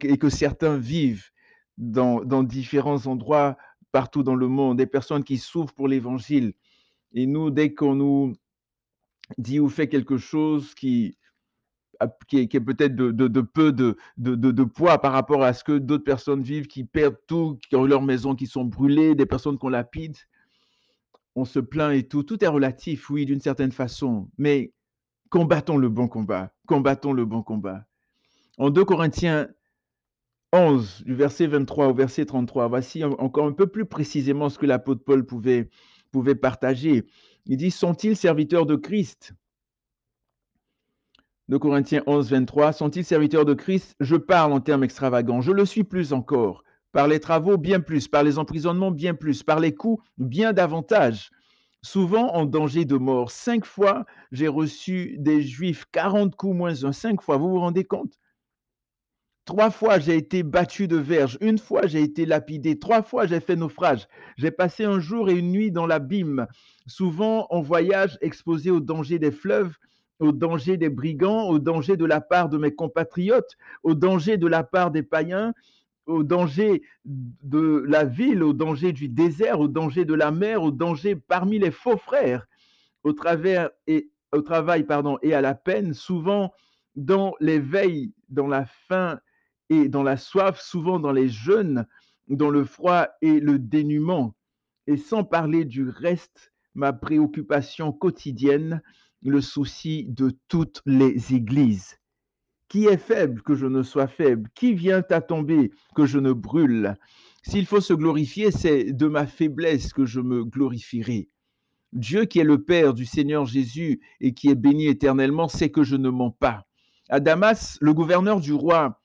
et 0.02 0.18
que 0.18 0.28
certains 0.28 0.76
vivent 0.76 1.30
dans, 1.78 2.42
différents 2.44 3.06
endroits 3.06 3.56
partout 3.92 4.22
dans 4.22 4.34
le 4.34 4.46
monde, 4.46 4.76
des 4.76 4.86
personnes 4.86 5.24
qui 5.24 5.38
souffrent 5.38 5.74
pour 5.74 5.88
l'évangile. 5.88 6.52
Et 7.12 7.26
nous, 7.26 7.50
dès 7.50 7.74
qu'on 7.74 7.94
nous 7.94 8.34
dit 9.38 9.58
ou 9.58 9.68
fait 9.68 9.88
quelque 9.88 10.18
chose 10.18 10.74
qui, 10.74 11.16
qui 12.28 12.38
est, 12.38 12.60
peut-être 12.60 12.94
de, 12.94 13.40
peu 13.40 13.72
de, 13.72 13.96
de, 14.18 14.64
poids 14.64 14.98
par 15.00 15.12
rapport 15.12 15.42
à 15.42 15.54
ce 15.54 15.64
que 15.64 15.78
d'autres 15.78 16.04
personnes 16.04 16.42
vivent, 16.42 16.66
qui 16.66 16.84
perdent 16.84 17.18
tout, 17.26 17.58
qui 17.68 17.74
ont 17.76 17.84
leurs 17.84 18.02
maisons 18.02 18.36
qui 18.36 18.46
sont 18.46 18.64
brûlées, 18.64 19.14
des 19.14 19.26
personnes 19.26 19.58
qu'on 19.58 19.70
lapide. 19.70 20.16
On 21.36 21.44
se 21.44 21.60
plaint 21.60 21.94
et 21.94 22.06
tout. 22.06 22.22
Tout 22.22 22.44
est 22.44 22.48
relatif, 22.48 23.10
oui, 23.10 23.26
d'une 23.26 23.40
certaine 23.40 23.72
façon. 23.72 24.28
Mais 24.38 24.72
combattons 25.28 25.76
le 25.76 25.88
bon 25.88 26.08
combat. 26.08 26.52
Combattons 26.66 27.12
le 27.12 27.24
bon 27.24 27.42
combat. 27.42 27.86
En 28.58 28.70
2 28.70 28.84
Corinthiens 28.84 29.48
11, 30.52 31.04
du 31.04 31.14
verset 31.14 31.46
23 31.46 31.88
au 31.88 31.94
verset 31.94 32.26
33, 32.26 32.68
voici 32.68 33.04
encore 33.04 33.46
un 33.46 33.52
peu 33.52 33.68
plus 33.68 33.86
précisément 33.86 34.48
ce 34.48 34.58
que 34.58 34.66
l'apôtre 34.66 35.04
Paul 35.04 35.24
pouvait, 35.24 35.70
pouvait 36.10 36.34
partager. 36.34 37.06
Il 37.46 37.56
dit, 37.56 37.70
sont-ils 37.70 38.16
serviteurs 38.16 38.66
de 38.66 38.76
Christ? 38.76 39.32
De 41.48 41.56
Corinthiens 41.56 42.02
11, 42.06 42.30
23, 42.30 42.72
sont-ils 42.72 43.04
serviteurs 43.04 43.44
de 43.44 43.54
Christ? 43.54 43.96
Je 44.00 44.16
parle 44.16 44.52
en 44.52 44.60
termes 44.60 44.84
extravagants. 44.84 45.40
Je 45.40 45.52
le 45.52 45.64
suis 45.64 45.84
plus 45.84 46.12
encore. 46.12 46.64
Par 46.92 47.06
les 47.06 47.20
travaux, 47.20 47.56
bien 47.56 47.80
plus. 47.80 48.08
Par 48.08 48.22
les 48.22 48.38
emprisonnements, 48.38 48.90
bien 48.90 49.14
plus. 49.14 49.42
Par 49.42 49.60
les 49.60 49.74
coups, 49.74 50.02
bien 50.18 50.52
davantage. 50.52 51.30
Souvent 51.82 52.34
en 52.34 52.44
danger 52.44 52.84
de 52.84 52.96
mort. 52.96 53.30
Cinq 53.30 53.64
fois, 53.64 54.04
j'ai 54.32 54.48
reçu 54.48 55.16
des 55.18 55.40
Juifs 55.42 55.84
40 55.92 56.34
coups 56.34 56.56
moins 56.56 56.84
un. 56.84 56.92
Cinq 56.92 57.22
fois, 57.22 57.36
vous 57.36 57.50
vous 57.50 57.60
rendez 57.60 57.84
compte? 57.84 58.18
Trois 59.46 59.70
fois, 59.70 59.98
j'ai 59.98 60.16
été 60.16 60.42
battu 60.42 60.86
de 60.86 60.96
verge. 60.96 61.38
Une 61.40 61.58
fois, 61.58 61.86
j'ai 61.86 62.02
été 62.02 62.26
lapidé. 62.26 62.78
Trois 62.78 63.02
fois, 63.02 63.26
j'ai 63.26 63.40
fait 63.40 63.56
naufrage. 63.56 64.06
J'ai 64.36 64.50
passé 64.50 64.84
un 64.84 65.00
jour 65.00 65.30
et 65.30 65.34
une 65.34 65.50
nuit 65.50 65.72
dans 65.72 65.86
l'abîme. 65.86 66.46
Souvent 66.86 67.46
en 67.50 67.62
voyage, 67.62 68.18
exposé 68.20 68.70
au 68.70 68.80
danger 68.80 69.18
des 69.18 69.32
fleuves 69.32 69.76
au 70.20 70.32
danger 70.32 70.76
des 70.76 70.90
brigands, 70.90 71.48
au 71.48 71.58
danger 71.58 71.96
de 71.96 72.04
la 72.04 72.20
part 72.20 72.48
de 72.48 72.58
mes 72.58 72.74
compatriotes, 72.74 73.56
au 73.82 73.94
danger 73.94 74.36
de 74.36 74.46
la 74.46 74.62
part 74.62 74.90
des 74.90 75.02
païens, 75.02 75.54
au 76.10 76.22
danger 76.22 76.82
de 77.04 77.84
la 77.86 78.04
ville, 78.04 78.42
au 78.42 78.52
danger 78.52 78.92
du 78.92 79.08
désert, 79.08 79.60
au 79.60 79.68
danger 79.68 80.04
de 80.04 80.14
la 80.14 80.30
mer, 80.30 80.62
au 80.62 80.70
danger 80.70 81.16
parmi 81.16 81.58
les 81.58 81.70
faux 81.70 81.96
frères, 81.96 82.46
au 83.04 83.12
travers 83.12 83.70
et 83.86 84.10
au 84.32 84.42
travail 84.42 84.84
pardon 84.84 85.18
et 85.22 85.34
à 85.34 85.40
la 85.40 85.54
peine, 85.54 85.94
souvent 85.94 86.52
dans 86.96 87.34
les 87.40 87.58
veilles, 87.58 88.12
dans 88.28 88.46
la 88.46 88.66
faim 88.66 89.20
et 89.68 89.88
dans 89.88 90.02
la 90.02 90.16
soif, 90.16 90.60
souvent 90.60 90.98
dans 90.98 91.12
les 91.12 91.28
jeûnes, 91.28 91.86
dans 92.28 92.50
le 92.50 92.64
froid 92.64 93.08
et 93.22 93.40
le 93.40 93.58
dénuement, 93.58 94.34
et 94.86 94.96
sans 94.96 95.24
parler 95.24 95.64
du 95.64 95.88
reste, 95.88 96.52
ma 96.74 96.92
préoccupation 96.92 97.92
quotidienne, 97.92 98.82
le 99.22 99.40
souci 99.40 100.06
de 100.08 100.32
toutes 100.48 100.82
les 100.86 101.34
églises. 101.34 101.99
Qui 102.70 102.86
est 102.86 102.98
faible 102.98 103.42
que 103.42 103.56
je 103.56 103.66
ne 103.66 103.82
sois 103.82 104.06
faible? 104.06 104.48
Qui 104.54 104.74
vient 104.74 105.02
à 105.10 105.20
tomber 105.20 105.72
que 105.96 106.06
je 106.06 106.20
ne 106.20 106.32
brûle? 106.32 106.96
S'il 107.42 107.66
faut 107.66 107.80
se 107.80 107.92
glorifier, 107.92 108.52
c'est 108.52 108.92
de 108.92 109.08
ma 109.08 109.26
faiblesse 109.26 109.92
que 109.92 110.06
je 110.06 110.20
me 110.20 110.44
glorifierai. 110.44 111.28
Dieu 111.92 112.26
qui 112.26 112.38
est 112.38 112.44
le 112.44 112.62
Père 112.62 112.94
du 112.94 113.06
Seigneur 113.06 113.44
Jésus 113.44 114.00
et 114.20 114.34
qui 114.34 114.50
est 114.50 114.54
béni 114.54 114.86
éternellement 114.86 115.48
sait 115.48 115.70
que 115.70 115.82
je 115.82 115.96
ne 115.96 116.10
mens 116.10 116.30
pas. 116.30 116.64
À 117.08 117.18
Damas, 117.18 117.76
le 117.80 117.92
gouverneur 117.92 118.38
du 118.40 118.52
roi 118.52 119.02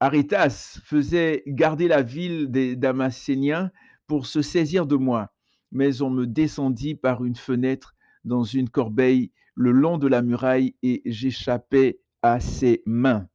Arétas 0.00 0.80
faisait 0.82 1.42
garder 1.46 1.86
la 1.86 2.00
ville 2.00 2.50
des 2.50 2.76
Damascéniens 2.76 3.70
pour 4.06 4.24
se 4.24 4.40
saisir 4.40 4.86
de 4.86 4.96
moi, 4.96 5.34
mais 5.70 6.00
on 6.00 6.08
me 6.08 6.26
descendit 6.26 6.94
par 6.94 7.26
une 7.26 7.36
fenêtre 7.36 7.94
dans 8.24 8.44
une 8.44 8.70
corbeille 8.70 9.32
le 9.54 9.70
long 9.70 9.98
de 9.98 10.08
la 10.08 10.22
muraille 10.22 10.76
et 10.82 11.02
j'échappais 11.04 12.00
à 12.22 12.40
ses 12.40 12.82
mains. 12.86 13.26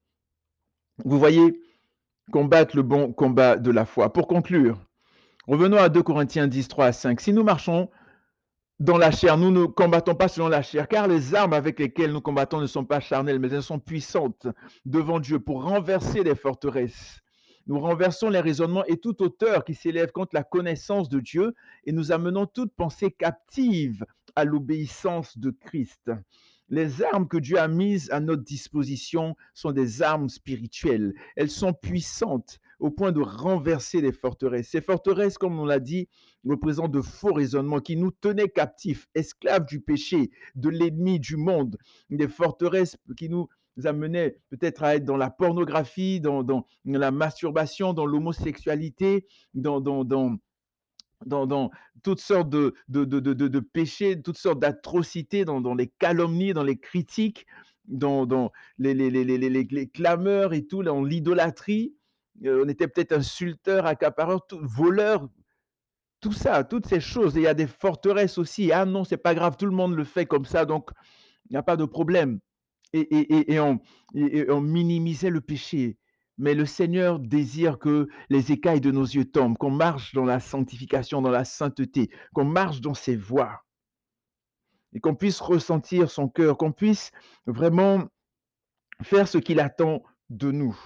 Vous 1.04 1.19
voyez, 1.19 1.60
combattre 2.32 2.76
le 2.76 2.84
bon 2.84 3.13
combat 3.13 3.58
de 3.58 3.71
la 3.71 3.86
foi. 3.86 4.12
Pour 4.12 4.28
conclure, 4.28 4.80
revenons 5.48 5.78
à 5.78 5.89
2 5.89 6.02
Corinthiens 6.04 6.48
10, 6.48 6.67
3 6.67 6.86
à 6.86 6.91
5. 6.93 7.19
Si 7.19 7.34
nous 7.34 7.43
marchons 7.43 7.89
dans 8.80 8.98
la 8.98 9.12
chair, 9.12 9.38
nous 9.38 9.52
ne 9.52 9.65
combattons 9.65 10.15
pas 10.15 10.28
selon 10.28 10.48
la 10.48 10.62
chair, 10.62 10.88
car 10.88 11.08
les 11.08 11.34
armes 11.34 11.54
avec 11.54 11.80
lesquelles 11.80 12.12
nous 12.12 12.21
combattons 12.21 12.60
ne 12.60 12.67
sont 12.67 12.86
pas 12.86 13.00
charnelles, 13.00 13.39
mais 13.39 13.50
elles 13.50 13.63
sont 13.63 13.80
puissantes 13.80 14.48
devant 14.86 15.19
Dieu 15.19 15.39
pour 15.39 15.63
renverser 15.63 16.24
les 16.24 16.36
forteresses. 16.36 17.21
Nous 17.67 17.80
renversons 17.80 18.30
les 18.30 18.41
raisonnements 18.41 18.86
et 18.86 18.98
toute 18.98 19.21
hauteur 19.21 19.63
qui 19.63 19.74
s'élève 19.74 20.12
contre 20.12 20.36
la 20.36 20.43
connaissance 20.43 21.10
de 21.10 21.19
Dieu 21.19 21.56
et 21.86 21.91
nous 21.91 22.12
amenons 22.12 22.45
toute 22.45 22.74
pensée 22.76 23.12
captive 23.12 24.06
à 24.36 24.43
l'obéissance 24.43 25.38
de 25.38 25.50
Christ. 25.50 26.12
Les 26.69 27.04
armes 27.04 27.28
que 27.28 27.38
Dieu 27.38 27.60
a 27.60 27.67
mises 27.67 28.10
à 28.12 28.19
notre 28.19 28.43
disposition 28.43 29.36
sont 29.54 29.71
des 29.71 30.01
armes 30.01 30.30
spirituelles. 30.30 31.13
Elles 31.36 31.51
sont 31.51 31.73
puissantes 31.73 32.60
au 32.80 32.89
point 32.89 33.12
de 33.12 33.21
renverser 33.21 34.01
les 34.01 34.12
forteresses. 34.12 34.69
Ces 34.69 34.82
forteresses, 34.82 35.38
comme 35.38 35.60
on 35.60 35.65
l'a 35.65 35.80
dit, 35.80 36.10
représentent 36.43 36.91
de 36.91 37.01
faux 37.01 37.34
raisonnements 37.34 37.80
qui 37.80 37.95
nous 37.95 38.12
tenaient 38.12 38.49
captifs, 38.49 39.08
esclaves 39.15 39.65
du 39.65 39.80
péché, 39.80 40.32
de 40.56 40.69
l'ennemi 40.69 41.19
du 41.19 41.38
monde. 41.38 41.78
Des 42.10 42.28
forteresses 42.28 42.97
qui 43.15 43.30
nous 43.30 43.47
amenaient 43.84 44.39
peut-être 44.49 44.84
à 44.84 44.95
être 44.95 45.06
dans 45.06 45.17
la 45.17 45.30
pornographie, 45.30 46.21
dans, 46.21 46.65
la 46.86 47.12
masturbation, 47.12 47.93
dans 47.93 48.06
l'homosexualité, 48.06 49.28
dans, 49.54 49.82
toutes 52.04 52.20
sortes 52.20 52.50
de, 52.50 52.74
de, 52.88 53.60
péchés, 53.60 54.22
toutes 54.22 54.38
sortes 54.38 54.60
d'atrocités, 54.60 55.46
dans, 55.46 55.76
les 55.76 55.88
calomnies, 55.88 56.54
dans 56.54 56.64
les 56.64 56.78
critiques, 56.78 57.46
dans, 57.88 58.52
les, 58.78 58.94
les, 58.94 59.90
clameurs 59.90 60.54
et 60.54 60.66
tout, 60.66 60.84
dans 60.84 61.04
l'idolâtrie. 61.04 61.96
Euh, 62.44 62.64
on 62.66 62.70
était 62.70 62.88
peut-être 62.88 63.14
insulteur, 63.14 63.86
accapareur, 63.86 64.46
tout, 64.46 64.60
voleur, 64.62 65.30
tout 66.20 66.34
ça, 66.34 66.64
toutes 66.64 66.86
ces 66.88 67.00
choses. 67.00 67.38
Et 67.38 67.42
il 67.42 67.44
y 67.44 67.48
a 67.48 67.54
des 67.54 67.68
forteresses 67.68 68.38
aussi. 68.38 68.72
Ah 68.72 68.86
non, 68.86 69.04
c'est 69.04 69.18
pas 69.18 69.36
grave, 69.36 69.56
tout 69.58 69.66
le 69.66 69.72
monde 69.72 69.96
le 69.96 70.04
fait 70.04 70.26
comme 70.26 70.46
ça, 70.46 70.66
donc 70.66 70.90
il 71.50 71.54
n'y 71.54 71.58
a 71.58 71.64
pas 71.64 71.78
de 71.78 71.86
problème. 71.86 72.40
Et, 72.94 73.00
et, 73.02 73.54
et 73.54 73.60
on 73.60 74.62
minimisait 74.62 75.30
le 75.30 75.42
péché. 75.42 75.98
Mais 76.38 76.54
le 76.54 76.65
Seigneur 76.65 77.19
désire 77.19 77.80
que 77.80 78.08
les 78.30 78.52
écailles 78.52 78.82
de 78.82 78.91
nos 78.91 79.06
yeux 79.06 79.26
tombent, 79.26 79.58
qu'on 79.58 79.71
marche 79.71 80.13
dans 80.13 80.26
la 80.26 80.39
sanctification, 80.39 81.21
dans 81.21 81.32
la 81.32 81.45
sainteté, 81.45 82.10
qu'on 82.34 82.45
marche 82.45 82.82
dans 82.82 82.93
ses 82.93 83.15
voies 83.15 83.63
et 84.93 85.00
qu'on 85.00 85.15
puisse 85.15 85.41
ressentir 85.41 86.10
son 86.10 86.28
cœur, 86.28 86.58
qu'on 86.58 86.71
puisse 86.71 87.12
vraiment 87.45 88.04
faire 89.02 89.28
ce 89.28 89.38
qu'il 89.38 89.60
attend 89.60 90.04
de 90.30 90.52
nous. 90.52 90.78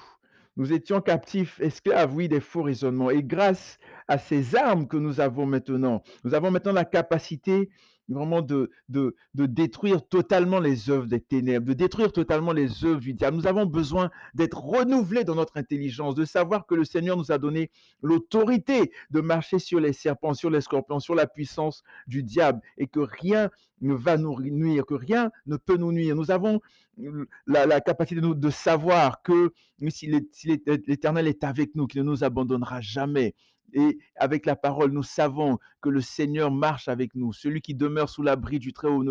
Nous 0.58 0.74
étions 0.74 1.00
captifs, 1.00 1.60
esclaves, 1.62 2.14
oui, 2.14 2.28
des 2.28 2.42
faux 2.42 2.64
raisonnements. 2.64 3.12
Et 3.12 3.24
grâce 3.24 3.78
à 4.10 4.18
ces 4.18 4.56
armes 4.56 4.88
que 4.88 4.98
nous 4.98 5.22
avons 5.22 5.46
maintenant, 5.46 6.04
nous 6.24 6.34
avons 6.34 6.50
maintenant 6.50 6.74
la 6.74 6.84
capacité 6.84 7.70
vraiment 8.10 8.42
de, 8.42 8.72
de, 8.90 9.16
de, 9.36 9.46
détruire 9.46 10.02
totalement 10.08 10.60
les 10.60 10.90
œuvres 10.90 11.06
des 11.06 11.22
ténèbres, 11.22 11.68
de 11.68 11.74
détruire 11.74 12.12
totalement 12.12 12.54
les 12.54 12.84
œuvres 12.84 13.00
du 13.00 13.14
diable. 13.14 13.38
Nous 13.38 13.46
avons 13.46 13.68
besoin 13.68 14.10
d'être 14.34 14.58
renouvelés 14.58 15.24
dans 15.24 15.36
notre 15.36 15.58
intelligence, 15.58 16.16
de 16.16 16.26
savoir 16.26 16.66
que 16.66 16.74
le 16.74 16.86
Seigneur 16.86 17.18
nous 17.18 17.32
a 17.32 17.38
donné 17.38 17.70
l'autorité 18.02 18.92
de 19.12 19.22
marcher 19.22 19.60
sur 19.60 19.80
les 19.80 19.94
serpents, 19.94 20.34
sur 20.34 20.50
les 20.50 20.62
scorpions, 20.62 21.00
sur 21.00 21.14
la 21.14 21.28
puissance 21.28 21.84
du 22.08 22.24
diable 22.24 22.62
et 22.80 22.88
que 22.88 23.00
rien 23.00 23.52
ne 23.82 23.94
va 23.94 24.18
nous 24.18 24.40
nuire, 24.42 24.88
que 24.88 24.96
rien 24.96 25.30
ne 25.46 25.56
peut 25.56 25.78
nous 25.78 25.92
nuire. 25.92 26.16
Nous 26.16 26.32
avons 26.32 26.60
la, 27.46 27.80
capacité 27.80 28.22
de, 28.22 28.34
de 28.34 28.50
savoir 28.50 29.22
que 29.22 29.54
si 29.90 30.08
l'Éternel 30.08 31.28
est 31.28 31.44
avec 31.44 31.76
nous, 31.76 31.86
qu'il 31.86 32.02
ne 32.02 32.10
nous 32.10 32.24
abandonnera 32.24 32.82
jamais, 32.82 33.36
et 33.74 34.00
avec 34.16 34.46
la 34.46 34.56
parole, 34.56 34.92
nous 34.92 35.04
savons 35.04 35.60
que 35.82 35.90
le 35.90 36.02
Seigneur 36.02 36.52
marche 36.52 36.88
avec 36.88 37.16
nous. 37.16 37.34
Celui 37.34 37.62
qui 37.62 37.76
demeure 37.76 38.10
sous 38.10 38.24
l'abri 38.24 38.60
du 38.60 38.74
Très-Haut, 38.74 39.04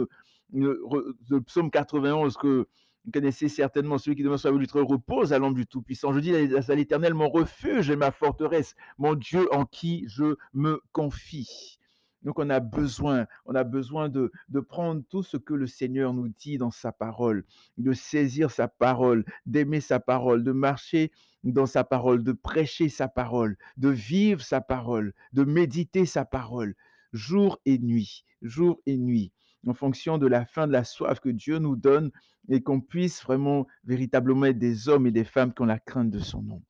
le 0.52 1.40
psaume 1.46 1.70
91 1.70 2.36
que 2.36 2.66
Vous 3.04 3.12
connaissez 3.12 3.48
certainement 3.48 3.96
celui 3.96 4.16
qui 4.16 4.22
demeure 4.22 4.38
sur 4.38 4.52
la 4.52 4.58
lutte 4.58 4.72
repose 4.72 5.32
à 5.32 5.38
l'ombre 5.38 5.56
du 5.56 5.66
Tout-Puissant. 5.66 6.12
Je 6.12 6.20
dis 6.20 6.34
à 6.34 6.74
l'Éternel, 6.74 7.14
mon 7.14 7.28
refuge 7.28 7.90
et 7.90 7.96
ma 7.96 8.10
forteresse, 8.10 8.74
mon 8.98 9.14
Dieu 9.14 9.48
en 9.54 9.64
qui 9.64 10.04
je 10.08 10.36
me 10.52 10.82
confie. 10.92 11.78
Donc 12.22 12.38
on 12.38 12.50
a 12.50 12.60
besoin, 12.60 13.26
on 13.46 13.54
a 13.54 13.64
besoin 13.64 14.08
de 14.08 14.30
prendre 14.60 15.02
tout 15.08 15.22
ce 15.22 15.36
que 15.36 15.54
le 15.54 15.66
Seigneur 15.66 16.12
nous 16.12 16.28
dit 16.28 16.58
dans 16.58 16.72
sa 16.72 16.92
parole, 16.92 17.44
de 17.78 17.92
saisir 17.92 18.50
sa 18.50 18.68
parole, 18.68 19.24
d'aimer 19.46 19.80
sa 19.80 20.00
parole, 20.00 20.42
de 20.42 20.52
marcher 20.52 21.12
dans 21.44 21.66
sa 21.66 21.84
parole, 21.84 22.22
de 22.22 22.32
prêcher 22.32 22.88
sa 22.88 23.08
parole, 23.08 23.56
de 23.76 23.88
vivre 23.88 24.42
sa 24.42 24.60
parole, 24.60 25.14
de 25.32 25.44
méditer 25.44 26.06
sa 26.06 26.24
parole, 26.24 26.74
jour 27.12 27.58
et 27.64 27.78
nuit, 27.78 28.24
jour 28.42 28.80
et 28.86 28.96
nuit, 28.96 29.32
en 29.66 29.74
fonction 29.74 30.18
de 30.18 30.26
la 30.26 30.46
fin 30.46 30.66
de 30.66 30.72
la 30.72 30.84
soif 30.84 31.20
que 31.20 31.28
Dieu 31.28 31.58
nous 31.58 31.76
donne 31.76 32.10
et 32.48 32.62
qu'on 32.62 32.80
puisse 32.80 33.22
vraiment 33.22 33.66
véritablement 33.84 34.46
être 34.46 34.58
des 34.58 34.88
hommes 34.88 35.06
et 35.06 35.12
des 35.12 35.24
femmes 35.24 35.52
qui 35.52 35.62
ont 35.62 35.66
la 35.66 35.78
crainte 35.78 36.10
de 36.10 36.18
son 36.18 36.42
nom. 36.42 36.62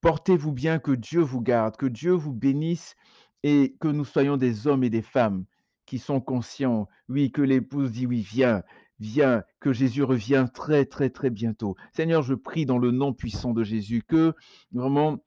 Portez-vous 0.00 0.52
bien, 0.52 0.78
que 0.78 0.92
Dieu 0.92 1.20
vous 1.20 1.40
garde, 1.40 1.76
que 1.76 1.86
Dieu 1.86 2.12
vous 2.12 2.32
bénisse 2.32 2.94
et 3.42 3.76
que 3.80 3.88
nous 3.88 4.04
soyons 4.04 4.36
des 4.36 4.66
hommes 4.66 4.84
et 4.84 4.90
des 4.90 5.02
femmes 5.02 5.44
qui 5.86 5.98
sont 5.98 6.20
conscients, 6.20 6.88
oui, 7.08 7.30
que 7.30 7.42
l'épouse 7.42 7.90
dit 7.90 8.06
oui, 8.06 8.20
viens, 8.20 8.62
viens, 9.00 9.42
que 9.60 9.72
Jésus 9.72 10.02
revient 10.02 10.46
très, 10.52 10.84
très, 10.84 11.10
très 11.10 11.30
bientôt. 11.30 11.76
Seigneur, 11.92 12.22
je 12.22 12.34
prie 12.34 12.66
dans 12.66 12.78
le 12.78 12.90
nom 12.90 13.12
puissant 13.12 13.52
de 13.52 13.64
Jésus 13.64 14.02
que 14.06 14.34
vraiment 14.72 15.18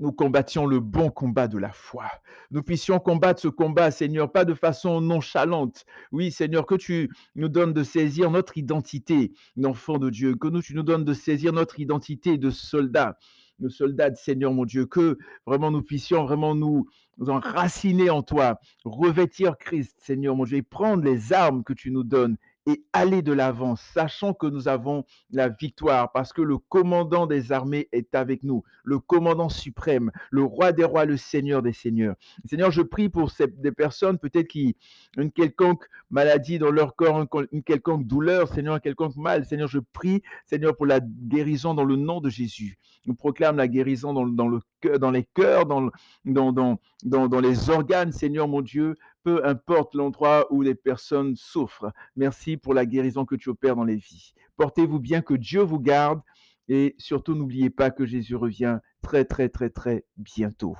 nous 0.00 0.12
combattions 0.12 0.66
le 0.66 0.80
bon 0.80 1.10
combat 1.10 1.48
de 1.48 1.58
la 1.58 1.70
foi. 1.70 2.06
Nous 2.50 2.62
puissions 2.62 2.98
combattre 2.98 3.40
ce 3.40 3.48
combat, 3.48 3.90
Seigneur, 3.90 4.32
pas 4.32 4.44
de 4.44 4.54
façon 4.54 5.00
nonchalante. 5.00 5.84
Oui, 6.12 6.30
Seigneur, 6.30 6.66
que 6.66 6.74
tu 6.74 7.10
nous 7.34 7.48
donnes 7.48 7.72
de 7.72 7.82
saisir 7.82 8.30
notre 8.30 8.56
identité 8.56 9.32
d'enfant 9.56 9.98
de 9.98 10.10
Dieu, 10.10 10.34
que 10.36 10.48
nous, 10.48 10.62
tu 10.62 10.74
nous 10.74 10.82
donnes 10.82 11.04
de 11.04 11.14
saisir 11.14 11.52
notre 11.52 11.78
identité 11.78 12.38
de 12.38 12.50
soldat, 12.50 13.18
de 13.58 13.68
soldat, 13.68 14.14
Seigneur 14.14 14.52
mon 14.52 14.64
Dieu, 14.64 14.86
que 14.86 15.18
vraiment 15.46 15.70
nous 15.70 15.82
puissions 15.82 16.24
vraiment 16.24 16.54
nous, 16.54 16.86
nous 17.18 17.28
enraciner 17.28 18.08
en 18.08 18.22
toi, 18.22 18.58
revêtir 18.84 19.58
Christ, 19.58 19.94
Seigneur 19.98 20.34
mon 20.34 20.44
Dieu, 20.44 20.58
et 20.58 20.62
prendre 20.62 21.04
les 21.04 21.32
armes 21.32 21.64
que 21.64 21.74
tu 21.74 21.90
nous 21.90 22.04
donnes 22.04 22.38
et 22.66 22.84
aller 22.92 23.22
de 23.22 23.32
l'avant, 23.32 23.76
sachant 23.76 24.34
que 24.34 24.46
nous 24.46 24.68
avons 24.68 25.04
la 25.30 25.48
victoire, 25.48 26.12
parce 26.12 26.32
que 26.32 26.42
le 26.42 26.58
commandant 26.58 27.26
des 27.26 27.52
armées 27.52 27.88
est 27.92 28.14
avec 28.14 28.42
nous, 28.44 28.62
le 28.84 28.98
commandant 28.98 29.48
suprême, 29.48 30.10
le 30.30 30.42
roi 30.44 30.72
des 30.72 30.84
rois, 30.84 31.04
le 31.04 31.16
seigneur 31.16 31.62
des 31.62 31.72
seigneurs. 31.72 32.14
Seigneur, 32.44 32.70
je 32.70 32.82
prie 32.82 33.08
pour 33.08 33.30
ces, 33.30 33.46
des 33.46 33.72
personnes 33.72 34.18
peut-être 34.18 34.48
qui 34.48 34.76
une 35.16 35.32
quelconque 35.32 35.84
maladie 36.10 36.58
dans 36.58 36.70
leur 36.70 36.94
corps, 36.94 37.26
une 37.50 37.62
quelconque 37.62 38.06
douleur, 38.06 38.48
Seigneur, 38.48 38.74
un 38.74 38.80
quelconque 38.80 39.16
mal. 39.16 39.44
Seigneur, 39.44 39.68
je 39.68 39.78
prie, 39.78 40.22
Seigneur, 40.46 40.76
pour 40.76 40.86
la 40.86 41.00
guérison 41.00 41.74
dans 41.74 41.84
le 41.84 41.96
nom 41.96 42.20
de 42.20 42.30
Jésus. 42.30 42.78
Nous 43.06 43.14
proclame 43.14 43.56
la 43.56 43.66
guérison 43.66 44.12
dans, 44.12 44.26
dans 44.26 44.48
le 44.48 44.60
dans 44.98 45.10
les 45.10 45.24
cœurs, 45.24 45.66
dans 45.66 47.40
les 47.40 47.70
organes, 47.70 48.12
Seigneur 48.12 48.48
mon 48.48 48.62
Dieu, 48.62 48.96
peu 49.22 49.44
importe 49.46 49.94
l'endroit 49.94 50.46
où 50.50 50.62
les 50.62 50.74
personnes 50.74 51.36
souffrent. 51.36 51.92
Merci 52.16 52.56
pour 52.56 52.74
la 52.74 52.86
guérison 52.86 53.24
que 53.24 53.36
tu 53.36 53.48
opères 53.48 53.76
dans 53.76 53.84
les 53.84 53.96
vies. 53.96 54.34
Portez-vous 54.56 55.00
bien, 55.00 55.22
que 55.22 55.34
Dieu 55.34 55.60
vous 55.60 55.80
garde 55.80 56.20
et 56.68 56.94
surtout 56.98 57.34
n'oubliez 57.34 57.70
pas 57.70 57.90
que 57.90 58.06
Jésus 58.06 58.36
revient 58.36 58.78
très 59.02 59.24
très 59.24 59.48
très 59.48 59.70
très 59.70 60.04
bientôt. 60.16 60.76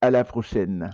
À 0.00 0.10
la 0.10 0.24
prochaine. 0.24 0.90